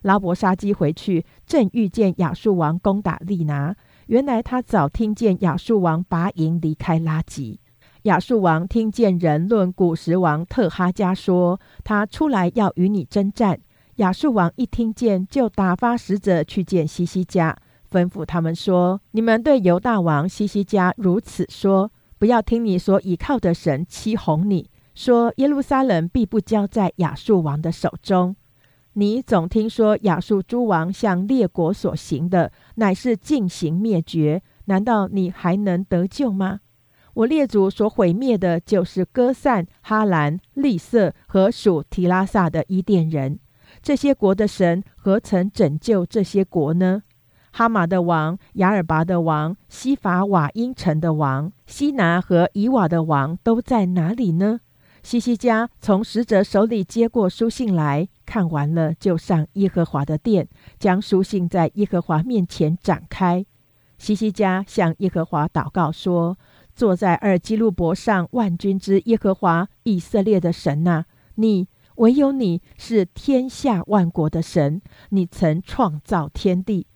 [0.00, 3.76] 拉伯沙基回去，正遇见亚述王攻打利拿。
[4.06, 7.60] 原来他早听见亚述王拔营离开拉吉。
[8.04, 13.60] 亚述王听见人论古时王特哈加说，他出来要与你征战。
[13.96, 17.54] 亚述王一听见，就打发使者去见西西家，
[17.90, 28.36] 吩咐他们说：“你们对犹大王西西家如此说：不要听你所倚靠的神欺哄你，说耶路撒冷必不交在亚述王的手中。”
[28.94, 34.42] 你总听说亚述诸王向列国所行的，乃是进行灭绝。
[34.64, 36.60] 难道你还能得救吗？
[37.14, 43.38] 我列祖所毁灭的，就是哥散、哈兰、利色和属提拉萨的伊甸人。
[43.80, 47.02] 这些国的神何曾拯救这些国呢？
[47.52, 54.60] 哈马的王、雅尔拔的王、西法瓦因城的王、西拿和以瓦的王都在哪里呢？
[55.02, 60.46] 西西家从使者手里接过书信来看完了，就上耶和华的殿，
[60.78, 63.44] 将书信在耶和华面前展开。
[63.96, 66.38] 西西家向耶和华祷告说
[66.76, 71.04] ：“坐在二基路伯上万军之耶和华以色列的神呐，
[71.34, 76.86] 你唯有你是天下万国的神，你曾创造天地。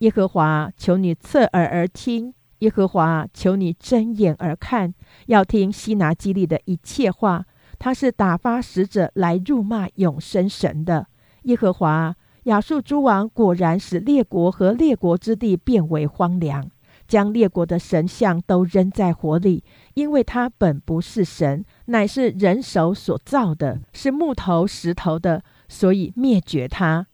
[0.00, 4.92] 耶和华，求你侧耳而听；耶和华，求你睁眼而看，
[5.26, 7.46] 要听希拿基利的一切话。”
[7.78, 11.06] 他是打发使者来辱骂永生神的
[11.44, 12.14] 耶和华。
[12.44, 16.70] 亚述诸王果然使列国和列国之地变为荒凉，
[17.08, 27.06] 将列国的神像都扔在火里，因为他本不是神，乃是人手所造的，是木头石头的，所以灭绝他。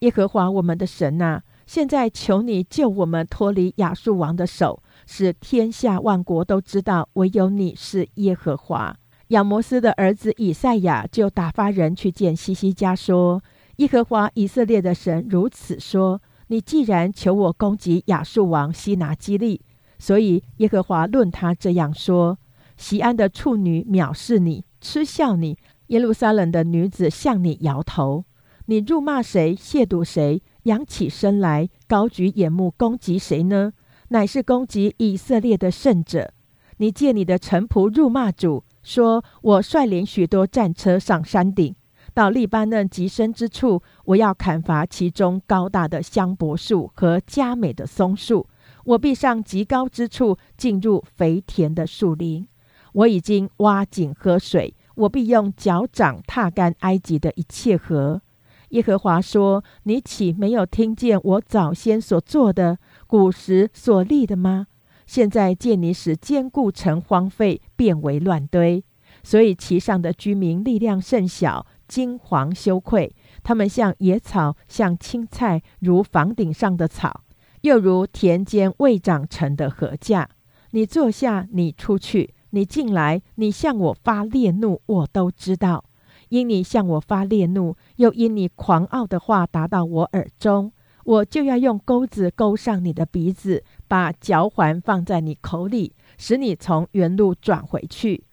[0.00, 8.96] 耶和华我们的神呐，现在求你救我们脱离亚述王的手，使天下万国都知道唯有你是耶和华。
[9.28, 13.42] 亚摩斯的儿子以赛亚就打发人去见西西家，说
[13.76, 19.60] ：“耶和华以色列的神如此说：你既然求我攻击亚述王西拿基利，
[19.98, 22.38] 所以耶和华论他这样说：
[22.78, 25.54] 西安的处女藐视你，嗤笑你；
[25.88, 28.24] 耶路撒冷的女子向你摇头。
[28.64, 33.72] 你辱骂谁，亵渎谁，扬起身来，高举眼目攻击谁呢？
[34.10, 36.32] 乃是攻击以色列的圣者。
[36.76, 41.74] 你借你的臣仆辱骂主。”说：“我率领许多战车上山顶，
[42.14, 48.46] 到利巴嫩极深之处，我要砍伐其中高大的香柏树和佳美的松树。
[48.84, 52.46] 我必上极高之处，进入肥田的树林。
[52.92, 58.22] 我已经挖井喝水，我必用脚掌踏干埃及的一切河。”
[58.70, 64.66] 耶和华说：“你岂没有听见我早先所做的，古时所立的吗？”
[65.06, 68.84] 现在见你使坚固城荒废，变为乱堆，
[69.22, 73.14] 所以其上的居民力量甚小，惊惶羞愧。
[73.42, 77.22] 他们像野草，像青菜，如房顶上的草，
[77.62, 80.28] 又如田间未长成的禾架。
[80.72, 85.86] 你坐下，你出去，你进来，你向我发烈怒，我都知道。
[86.28, 90.72] 因你向我发烈怒，又因你狂傲的话达到我耳中。
[91.04, 98.24] 我就要用钩子钩上你的鼻子，把脚环放在你口里，使你从原路转回去。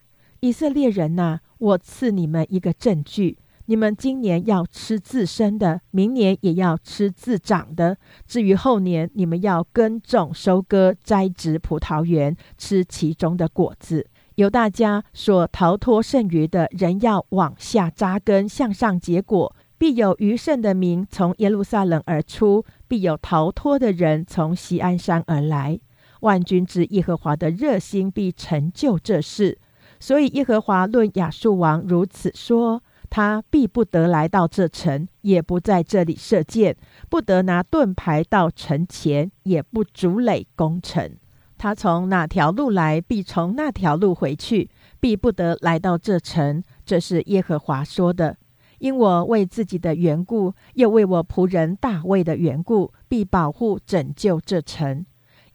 [0.41, 3.37] 以色列人呐，我赐你们一个证据：
[3.67, 7.97] 你们今年要吃自身的，明年也要吃自长的。
[8.27, 14.07] 至于后年，你们要耕种、收割、栽植葡萄园，吃其中的果子。
[14.35, 19.55] 由大家所逃脱剩余的人，要往下扎根，向上结果。
[19.77, 25.79] 必有余剩的民从耶路撒冷而出，必有逃脱的人从西安山而来。
[26.21, 29.59] 万军之耶和华的热心必成就这事。
[29.99, 36.75] 所以耶和华论亚述王如此说：他必不得来到这城，也不在这里射箭，
[37.09, 41.17] 不得拿盾牌到城前，也不筑垒攻城。
[41.57, 46.63] 他从哪条路来，必从那条路回去，必不得来到这城。
[46.85, 48.37] 这是耶和华说的。
[48.79, 55.05] 因我为自己的缘故，又为我仆人大卫的缘故，必保护拯救这城。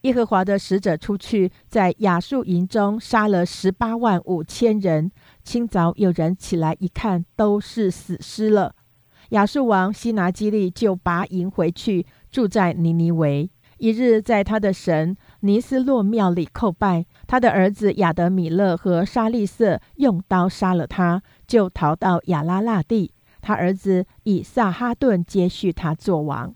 [0.00, 5.12] 耶和华的使者出去，在亚述营中杀了十八万五千人。
[5.44, 8.74] 清早有人起来一看，都是死尸了。
[9.30, 13.50] 亚述王西拿基利就拔营回去，住在尼尼维。
[13.80, 21.22] 一日，在他的神尼斯洛庙里叩拜，他的儿子亚德米勒和沙利瑟用刀杀了他。
[21.46, 26.54] 就逃到亚拉腊地，他儿子以撒哈顿接续他做王。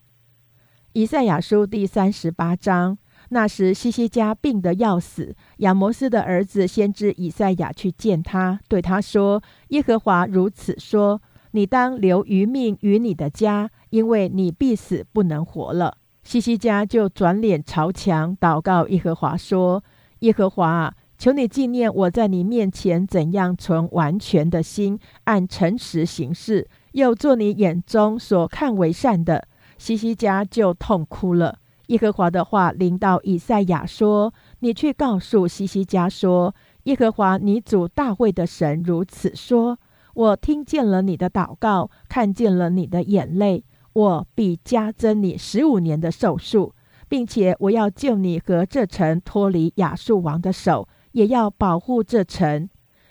[0.92, 2.98] 以赛亚书第三十八章。
[3.30, 11.22] 那时西西家病得要死，亚摩斯的儿子先知以赛亚去见他，对他说：“耶和华如此说：
[11.52, 19.84] 你当留余命于你的家，因为你必死，不能活了。”西西家就转脸朝墙祷告耶和华说
[20.20, 29.46] ：“耶和华。”求你纪念我在你面前怎样存完全的心，按诚实行事，又做你眼中所看为善的。
[29.78, 31.58] 西西家就痛哭了。
[31.86, 39.78] 耶和华的话临到以赛亚说：“你去告诉西西家说，耶和华你主大卫的神如此说：
[40.14, 43.64] 我听见了你的祷告，看见了你的眼泪，
[43.94, 46.74] 我必加增你十五年的寿数，
[47.08, 52.68] 并且我要救你和这城脱离亚述王的手。”也要保护这城，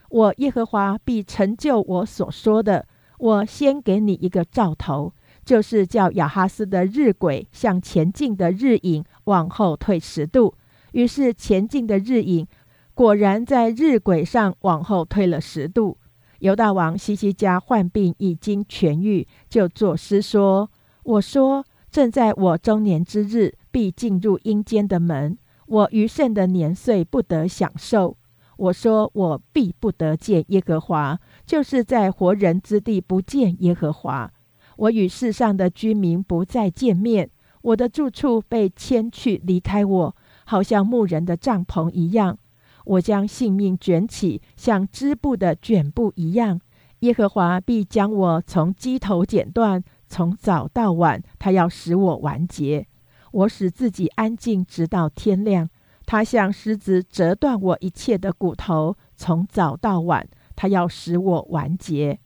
[0.09, 2.86] 我耶和华必成就我所说的。
[3.17, 5.13] 我先给你一个兆头，
[5.45, 10.53] 就是叫亚哈斯的日晷向前进的日影往后退十度。
[10.91, 12.45] 于是前进的日影
[12.93, 15.97] 果然在日晷上往后退了十度。
[16.39, 20.69] 犹大王西西家患病已经痊愈，就作诗说
[21.04, 28.18] ：“我说正在我中年之日，必进入阴间的门。”我余剩的年岁不得享受。
[28.58, 34.32] 我说我必不得见耶和华，就是在活人之地不见耶和华。
[34.78, 37.30] 我与世上的居民不再见面，
[37.62, 42.38] 我的住处被迁去，离开我，好像牧人的帐篷一样。
[42.86, 46.60] 我将性命卷起，像织布的卷布一样。
[46.99, 49.84] 耶和华必将我从鸡头剪断，
[50.14, 52.86] 从早到晚，他要使我完结。
[53.32, 55.72] 我使自己安静，直到天亮。
[56.05, 62.20] 他像狮子折断我一切的骨头，从早到晚，他要使我完结。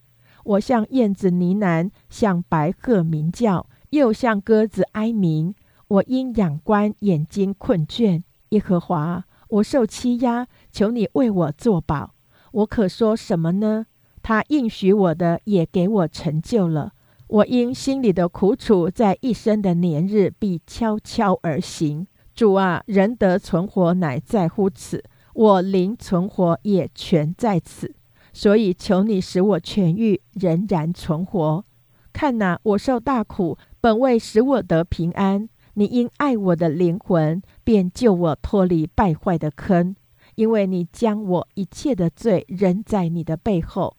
[0.43, 5.55] 我像燕子呢喃，像白鹤鸣叫，又像鸽子哀鸣。
[5.87, 12.13] 我因仰观眼睛困倦，耶和华，我受欺压，求你为我作保。
[12.51, 13.85] 我可说什么呢？
[14.21, 16.91] 他应许我的也给我成就了。
[17.27, 22.07] 我因心里的苦楚，在一生的年日必悄悄而行。
[22.33, 25.03] 主啊，人得存活乃在乎此，
[25.33, 27.93] 我灵存活也全在此。
[28.31, 31.65] 所以求你使我痊愈，仍然存活。
[32.13, 35.49] 看哪，我受大苦，本为使我得平安。
[35.73, 39.95] 你因爱我的灵魂，便救我脱离败坏的坑。
[40.35, 43.97] 因为你将我一切的罪扔在你的背后。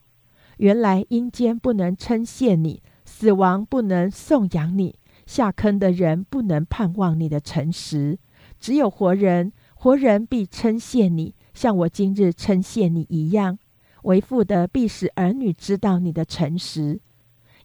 [0.59, 2.83] 原来阴间不能称谢你，
[3.19, 4.95] 死亡不能颂扬你，
[5.27, 8.17] 下坑的人不能盼望你的诚实。
[8.61, 13.59] 只有活人，活人必称谢你，像我今日称谢你一样。
[14.05, 17.01] 为父的必使儿女知道你的诚实。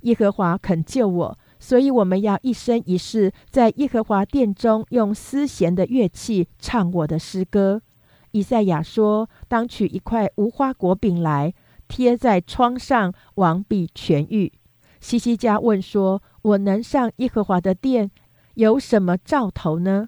[0.02, 7.84] 耶和华肯救我，所以我们要一生一世在耶和华殿中用丝弦的乐器唱我的诗歌。
[8.32, 11.54] 以赛亚说：“当取一块无花果饼来，
[11.88, 14.52] 贴在窗上，王必痊愈。”
[15.04, 18.10] 西西家问说：“我能上耶和华的殿，
[18.54, 20.08] 有什么兆头呢？”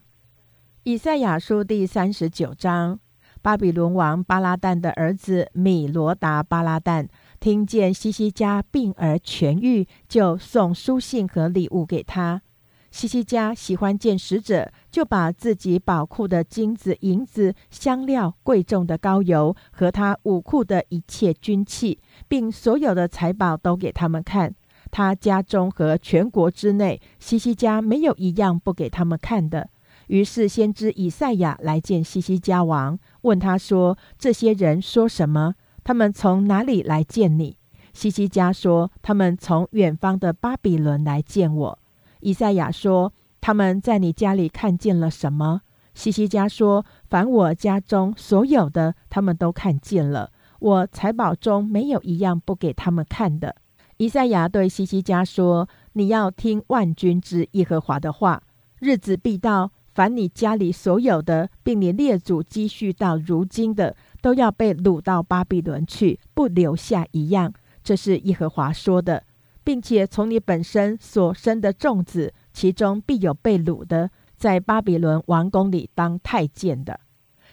[0.84, 2.98] 以赛亚书第三十九章：
[3.42, 7.10] 巴比伦王巴拉旦的儿子米罗达巴拉旦
[7.42, 12.42] 听见西西家病而痊愈，就送书信和礼物给他。
[12.90, 24.56] 西西家喜欢见使者，就把自己宝库的金子、银子、香料、贵重的膏油和他武库的一切军器，并所有的财宝都给他们看。
[24.96, 29.70] 他家中和全国之内，西西家没有一样不给他们看的。
[30.08, 35.56] 于是先知以赛亚来见西西家王，问他说：“这些人说什么？
[35.84, 37.58] 他们从哪里来见你？”
[37.92, 41.80] 西西家说：“他们从远方的巴比伦来见我。”
[42.22, 50.32] 以赛亚说：“他们在你家里看见了什么？”西西家说：“凡我家中所有的，他们都看见了。
[50.60, 53.58] 我财宝中没有一样不给他们看的。”
[53.98, 58.42] 以赛亚对西西家说：“你要听万军之耶和华的话。
[58.80, 69.24] 日子必到，凡你家里所有的，并你列祖积蓄到如今的，都要被掳到巴比伦去，不留下一样。”这是耶和华说的。
[69.64, 77.00] 并且从你本身所生的众子，其中必有被掳的，在巴比伦王宫里当太监的。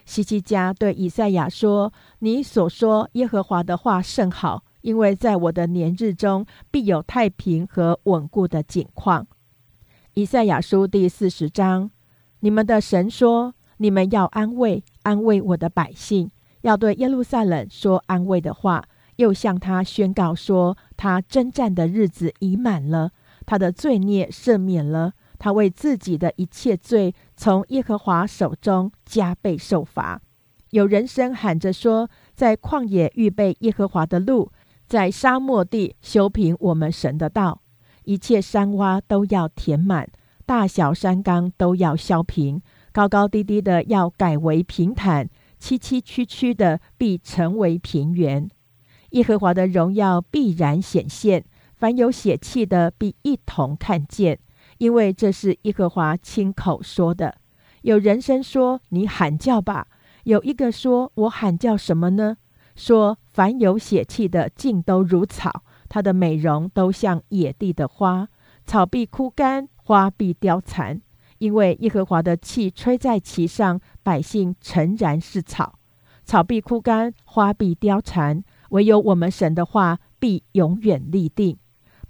[0.05, 1.91] 西西家对以赛亚说
[2.21, 9.27] ：“你所说耶和华的话甚好，因为在我的年日中必有太平和稳固的景况。”
[10.15, 11.91] 以赛亚书第四十章：
[12.41, 16.31] 你们的神说：“你们要安慰，安慰我的百姓，
[16.61, 18.85] 要对耶路撒冷说安慰的话。”
[19.17, 23.13] 又向他宣告说：“他征战的日子已满了，
[23.45, 30.23] 他的罪孽赦免了，他为自己的一切罪从耶和华手中加倍受罚。”
[30.71, 34.51] 有人声喊着说：“在旷野预备耶和华的路，
[34.93, 37.63] 在沙漠地修平我们神的道。
[38.05, 40.07] 一切山洼都要填满，
[40.45, 42.61] 大小山冈都要削平，
[42.93, 48.47] 高高低低的要改为平坦，崎崎岖岖的必成为平原。”
[49.13, 51.43] 耶和华的荣耀必然显现，
[51.75, 54.39] 凡有血气的必一同看见，
[54.77, 57.37] 因为这是耶和华亲口说的。
[57.81, 59.87] 有人声说：“你喊叫吧。”
[60.25, 62.37] 有一个说：“我喊叫什么呢？”
[62.77, 68.29] 说：“凡有血气的，尽都如草，它的美容都像野地的花，
[68.67, 71.01] 草必枯干，花必凋残，
[71.39, 75.79] 因为耶和华的气吹在其上，百姓诚然是草，
[76.25, 81.59] 草必枯干，花必凋残。”唯有我们神的话必永远立定。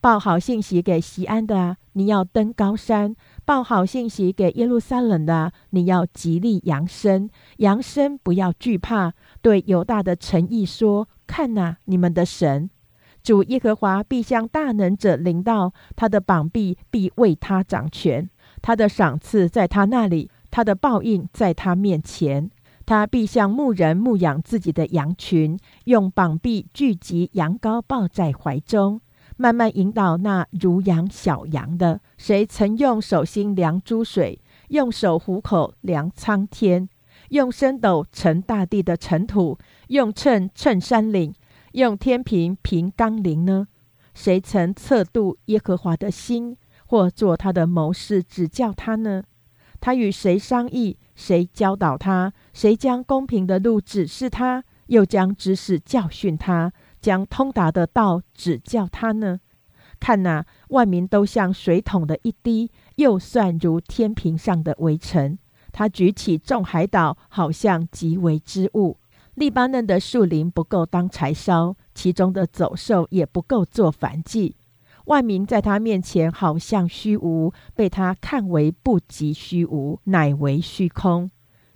[0.01, 3.15] 报好信息给西安的，你要登高山；
[3.45, 9.15] 报好信息给耶路撒冷的，你要极力扬声，扬声不要惧怕。
[9.43, 12.71] 对犹大的诚意说：看呐，你们的神
[13.23, 18.29] 主耶和华必向大能者临到，他的膀臂必为他掌权，
[18.61, 22.51] 他的赏赐在他那里，他的报应在他面前。
[22.85, 29.01] 他必像牧人牧养自己的羊群，用膀臂聚集羊羔，抱在怀中，
[29.37, 32.01] 慢慢引导那如羊小羊的。
[32.19, 36.89] 谁曾用手心量珠水，用手虎口量苍天，
[37.33, 39.57] 用升斗盛大地的尘土，
[39.89, 41.35] 用秤称山岭，
[41.73, 43.69] 用天平平冈陵呢？
[44.13, 49.23] 谁曾测度耶和华的心，或做他的谋士指教他呢？
[49.81, 50.99] 他与谁商议？
[51.17, 52.35] 谁教导他？
[52.53, 54.63] 谁将公平的路指示他？
[54.89, 56.71] 又将知识教训他？
[57.01, 59.41] 将通达的道指教他呢？
[59.99, 65.39] 看哪，万民都像水桶的一滴，又算如天平上的微尘。
[65.73, 68.99] 他举起众海岛，好像极为之物。
[69.35, 74.57] 利巴嫩的树林不够当柴烧，其中的走兽也不够做燔祭。
[75.07, 81.31] 万民在他面前好像虚无，被他看为不及虚无，乃为虚空。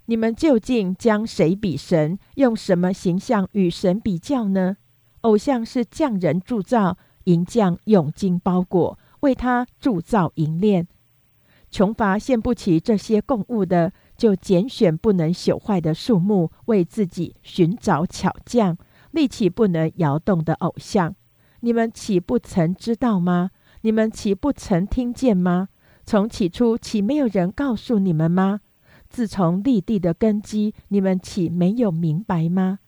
[0.05, 2.19] 你们究竟将谁比神？
[2.35, 4.77] 用什么形象与神比较呢？
[5.23, 10.87] 偶像是匠人铸造，银匠用金包裹，为他铸造银链。
[11.77, 18.79] 穷乏献不起这些供物的，就拣选不能朽坏的树木，为自己寻找巧匠，
[19.11, 21.15] 立起不能摇动的偶像。
[21.61, 23.51] 你们岂不曾知道吗？
[23.83, 25.69] 你们岂不曾听见吗？
[26.07, 28.61] 从起初岂没有人告诉你们吗？
[29.11, 32.79] 自从立地的根基，你们岂没有明白吗？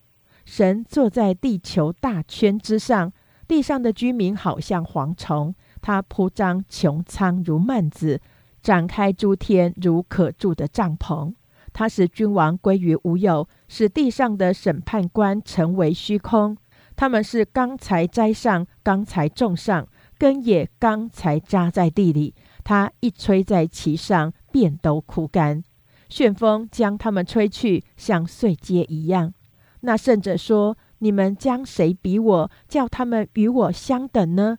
[0.47, 3.12] 神坐在地球大圈之上，
[3.47, 8.22] 地上的居民好像蝗虫，他铺张穹苍如幔子，
[8.68, 11.32] 展开诸天如可住的帐篷。
[11.72, 16.54] 他使君王归于无有，使地上的审判官成为虚空。
[16.94, 19.88] 他们是刚才栽上，刚才种上，
[20.18, 22.34] 根也刚才扎在地里。
[22.62, 25.64] 他一吹在其上，便都枯干。
[26.10, 29.32] 旋风将他们吹去，像碎秸一样。
[29.80, 34.58] 那圣者说：“你们将谁比我，叫他们与我相等呢？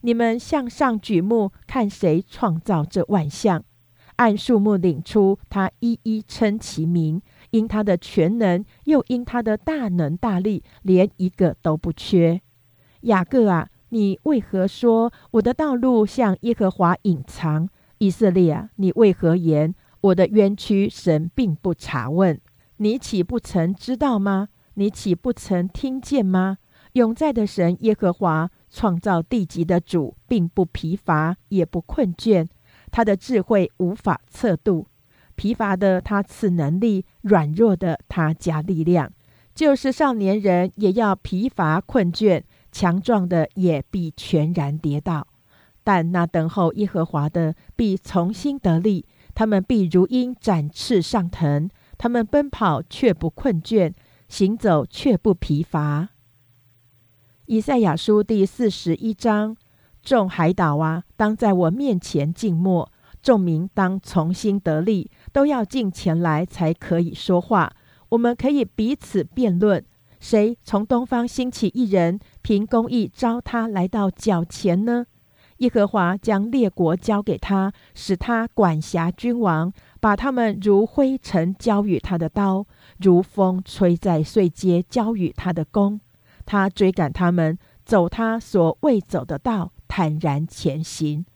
[0.00, 3.64] 你们向上举目，看谁创造这万象？
[4.16, 7.20] 按数目领出，他一一称其名。”
[7.50, 12.40] 因他的全能，又因他的大能大力，连一个都不缺。
[13.02, 17.68] 雅各啊，你为何说我的道路向耶和华隐藏？
[17.98, 22.38] 以色列啊，你为何言我的冤屈神并不查问？
[22.78, 24.48] 你岂不曾知道吗？
[24.74, 26.58] 你岂不曾听见吗？
[26.92, 32.46] 永在的神耶和华创造地极的主，并不疲乏，也不困倦，
[32.90, 34.86] 他的智慧无法测度。
[35.34, 39.12] 疲乏的他赐能力，软弱的他加力量。
[39.54, 45.26] 就是少年人也要疲乏困倦，强壮的也必全然跌倒。
[45.82, 53.92] 但那等候耶和华的必重新得力，他们必如鹰展翅上腾，他们奔跑却不困倦，
[54.28, 56.08] 行走却不疲乏。
[57.46, 59.56] 以赛亚书第四十一章：
[60.02, 62.88] 众海岛啊，当在我面前静默；
[63.22, 65.08] 众民当重新得力。
[65.32, 67.72] 都要进前来才可以说话。
[68.08, 69.84] 我们可以彼此辩论，
[70.18, 75.06] 谁从东方兴起一人，凭公义招他来到脚前呢？
[75.58, 82.66] 耶和华将列国交给他，使他管辖君王，把他们如灰尘交与他的刀，
[82.98, 86.00] 如风吹在碎秸交与他的弓。
[86.46, 91.26] 他追赶他们，走他所未走的道，坦然前行。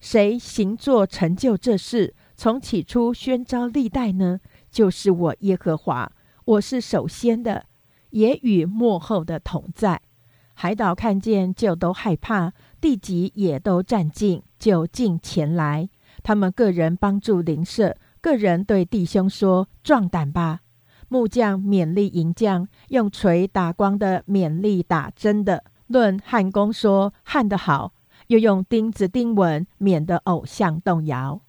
[0.00, 2.14] 谁行作成就这事？
[2.36, 6.12] 从起初宣召历代呢，就是我耶和华，
[6.44, 7.64] 我是首先的，
[8.10, 10.02] 也与幕后的同在。
[10.52, 15.88] 海岛看见就都害怕，地极也都站尽，就近前来。
[16.22, 20.60] 他们个人帮助邻舍，个人对弟兄说：“壮胆吧！”
[21.14, 25.62] 木匠勉励银匠，用锤打光的勉励打针的。
[25.86, 27.94] 论焊工说：“焊得好！”
[28.26, 31.40] 又用钉子钉稳，免得偶像动摇。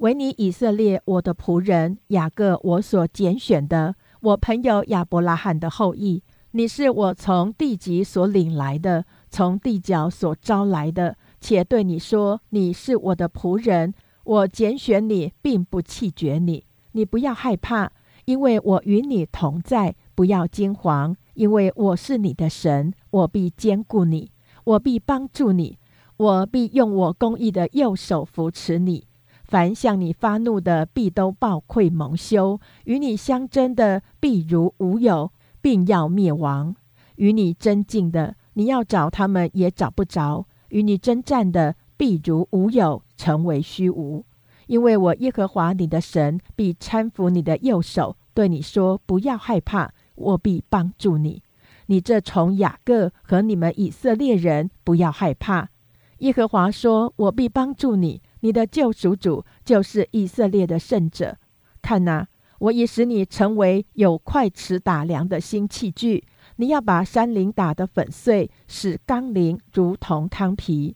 [0.00, 6.22] 唯你以色列，我的仆人雅各，我所拣选的，我朋友亚伯拉罕的后裔。
[6.50, 13.94] 你是我从地极所领来的，从地角所招来的，且对你说，你是我的仆人，
[14.24, 16.66] 我拣选你，并不弃绝你。
[16.92, 17.92] 你不要害怕，
[18.30, 24.30] 因为我与你同在；不要惊惶，因为我是你的神，我必坚固你，
[24.62, 25.76] 我必帮助你，
[26.16, 29.08] 我必用我公义的右手扶持你。
[29.42, 36.74] 凡向你发怒的，必都暴愧蒙羞；与你相争的，必如无有，并要灭亡；
[37.16, 44.24] 与你争竞的，你要找他们也找不着；与你征战的，必如无有，成为虚无。
[44.70, 51.42] 因为我耶和华你的神必搀扶你的右手，对你说：不要害怕，我必帮助你。
[51.86, 55.70] 你这从雅各和你们以色列人，不要害怕。
[56.18, 58.22] 耶和华说：我必帮助你。
[58.42, 61.36] 你的救赎主就是以色列的圣者。
[61.82, 62.28] 看哪，
[62.60, 66.22] 我已使你成为有快尺打量的新器具。
[66.58, 70.94] 你要把山林打得粉碎，使冈林如同糠皮。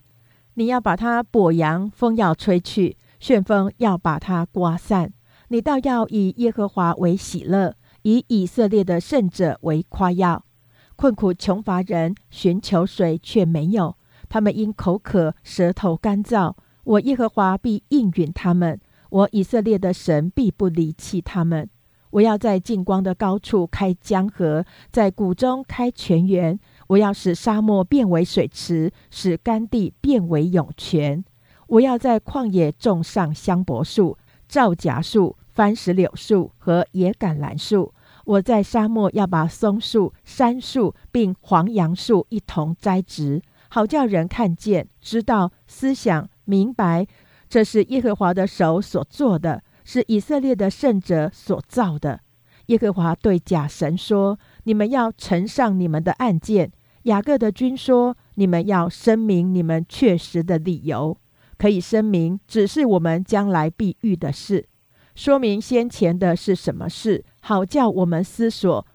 [0.55, 5.11] 你要把它剥扬，风要吹去，旋风要把它刮散。
[5.49, 10.45] 你倒要以耶和华为喜乐，以以色列的圣者为夸耀。
[10.95, 13.97] 困苦穷乏人寻求水却没有，
[14.29, 16.53] 他们因口渴，舌头干燥。
[16.85, 21.71] 我耶和华必应允他们，我以色列的神必不离弃他们。
[22.11, 26.61] 我要在近光的高处开江河，在谷中开泉源。
[26.89, 31.25] 我要使沙漠变为水池，使干地变为涌泉。
[31.75, 34.17] 我要在旷野种上香柏树、
[34.47, 37.93] 皂荚树、番石榴树和野橄榄树。
[38.27, 47.09] 我在沙漠要把松树、杉树并黄杨树一同栽植，好叫人看见、知道、思想、明白，
[47.49, 49.65] 这是耶和华的手所做的。
[49.85, 52.21] 是以色列的圣者所造的。
[52.67, 56.71] 耶和华对假神说：“你们要呈上你们的案件。”
[57.03, 61.19] 雅各的君说：“你们要声明你们确实的理由，
[61.57, 64.67] 可以声明只是我们将来必遇的事，
[65.15, 68.87] 说明先前的是什么事，好叫我们思索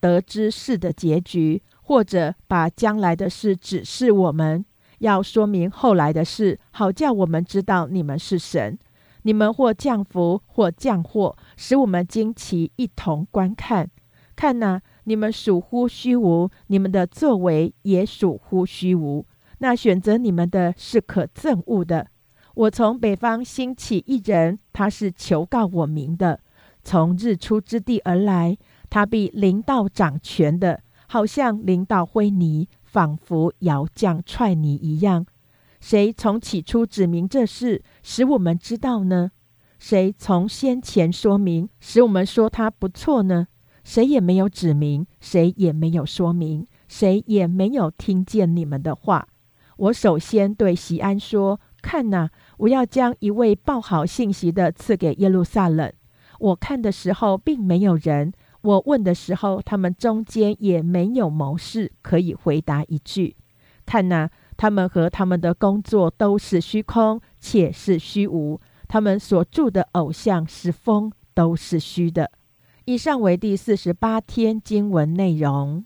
[0.00, 4.64] 得知事的结局，或者把将来的事指示我们，
[4.98, 8.78] 要说明后来的事，好叫我们知道你们是神。”
[9.26, 13.90] 你们或降福，或降祸，使我们惊奇，一同观看。
[14.36, 19.24] 看哪，你们属乎虚无，你们的作为也属乎虚无。
[19.58, 22.08] 那选择你们的是可憎恶的。
[22.54, 26.40] 我从北方兴起一人，他是求告我名的，
[26.82, 28.56] 从日出之地而来，
[28.88, 35.26] 他必临到掌权的，好像临到灰泥，仿佛摇将踹泥一样。
[35.80, 39.32] 谁从起初指明这事，使我们知道呢？
[39.78, 43.48] 谁从先前说明，使我们说他不错呢？
[43.82, 49.28] 谁也没有指明，谁也没有说明，谁也没有听见你们的话。
[49.76, 55.92] 我首先对席安说：“看哪，我要将一位报好信息的赐给耶路撒冷。
[56.38, 58.30] 我看的时候，并没有人；
[58.62, 63.36] 我问的时候，他们中间也没有谋士可以回答一句。
[63.84, 68.60] 看哪。”他们和他们的工作都是虚空，且是虚无。
[68.86, 72.30] 他们所住的偶像是风，都是虚的。
[72.84, 75.84] 以上为第四十八天经文内容。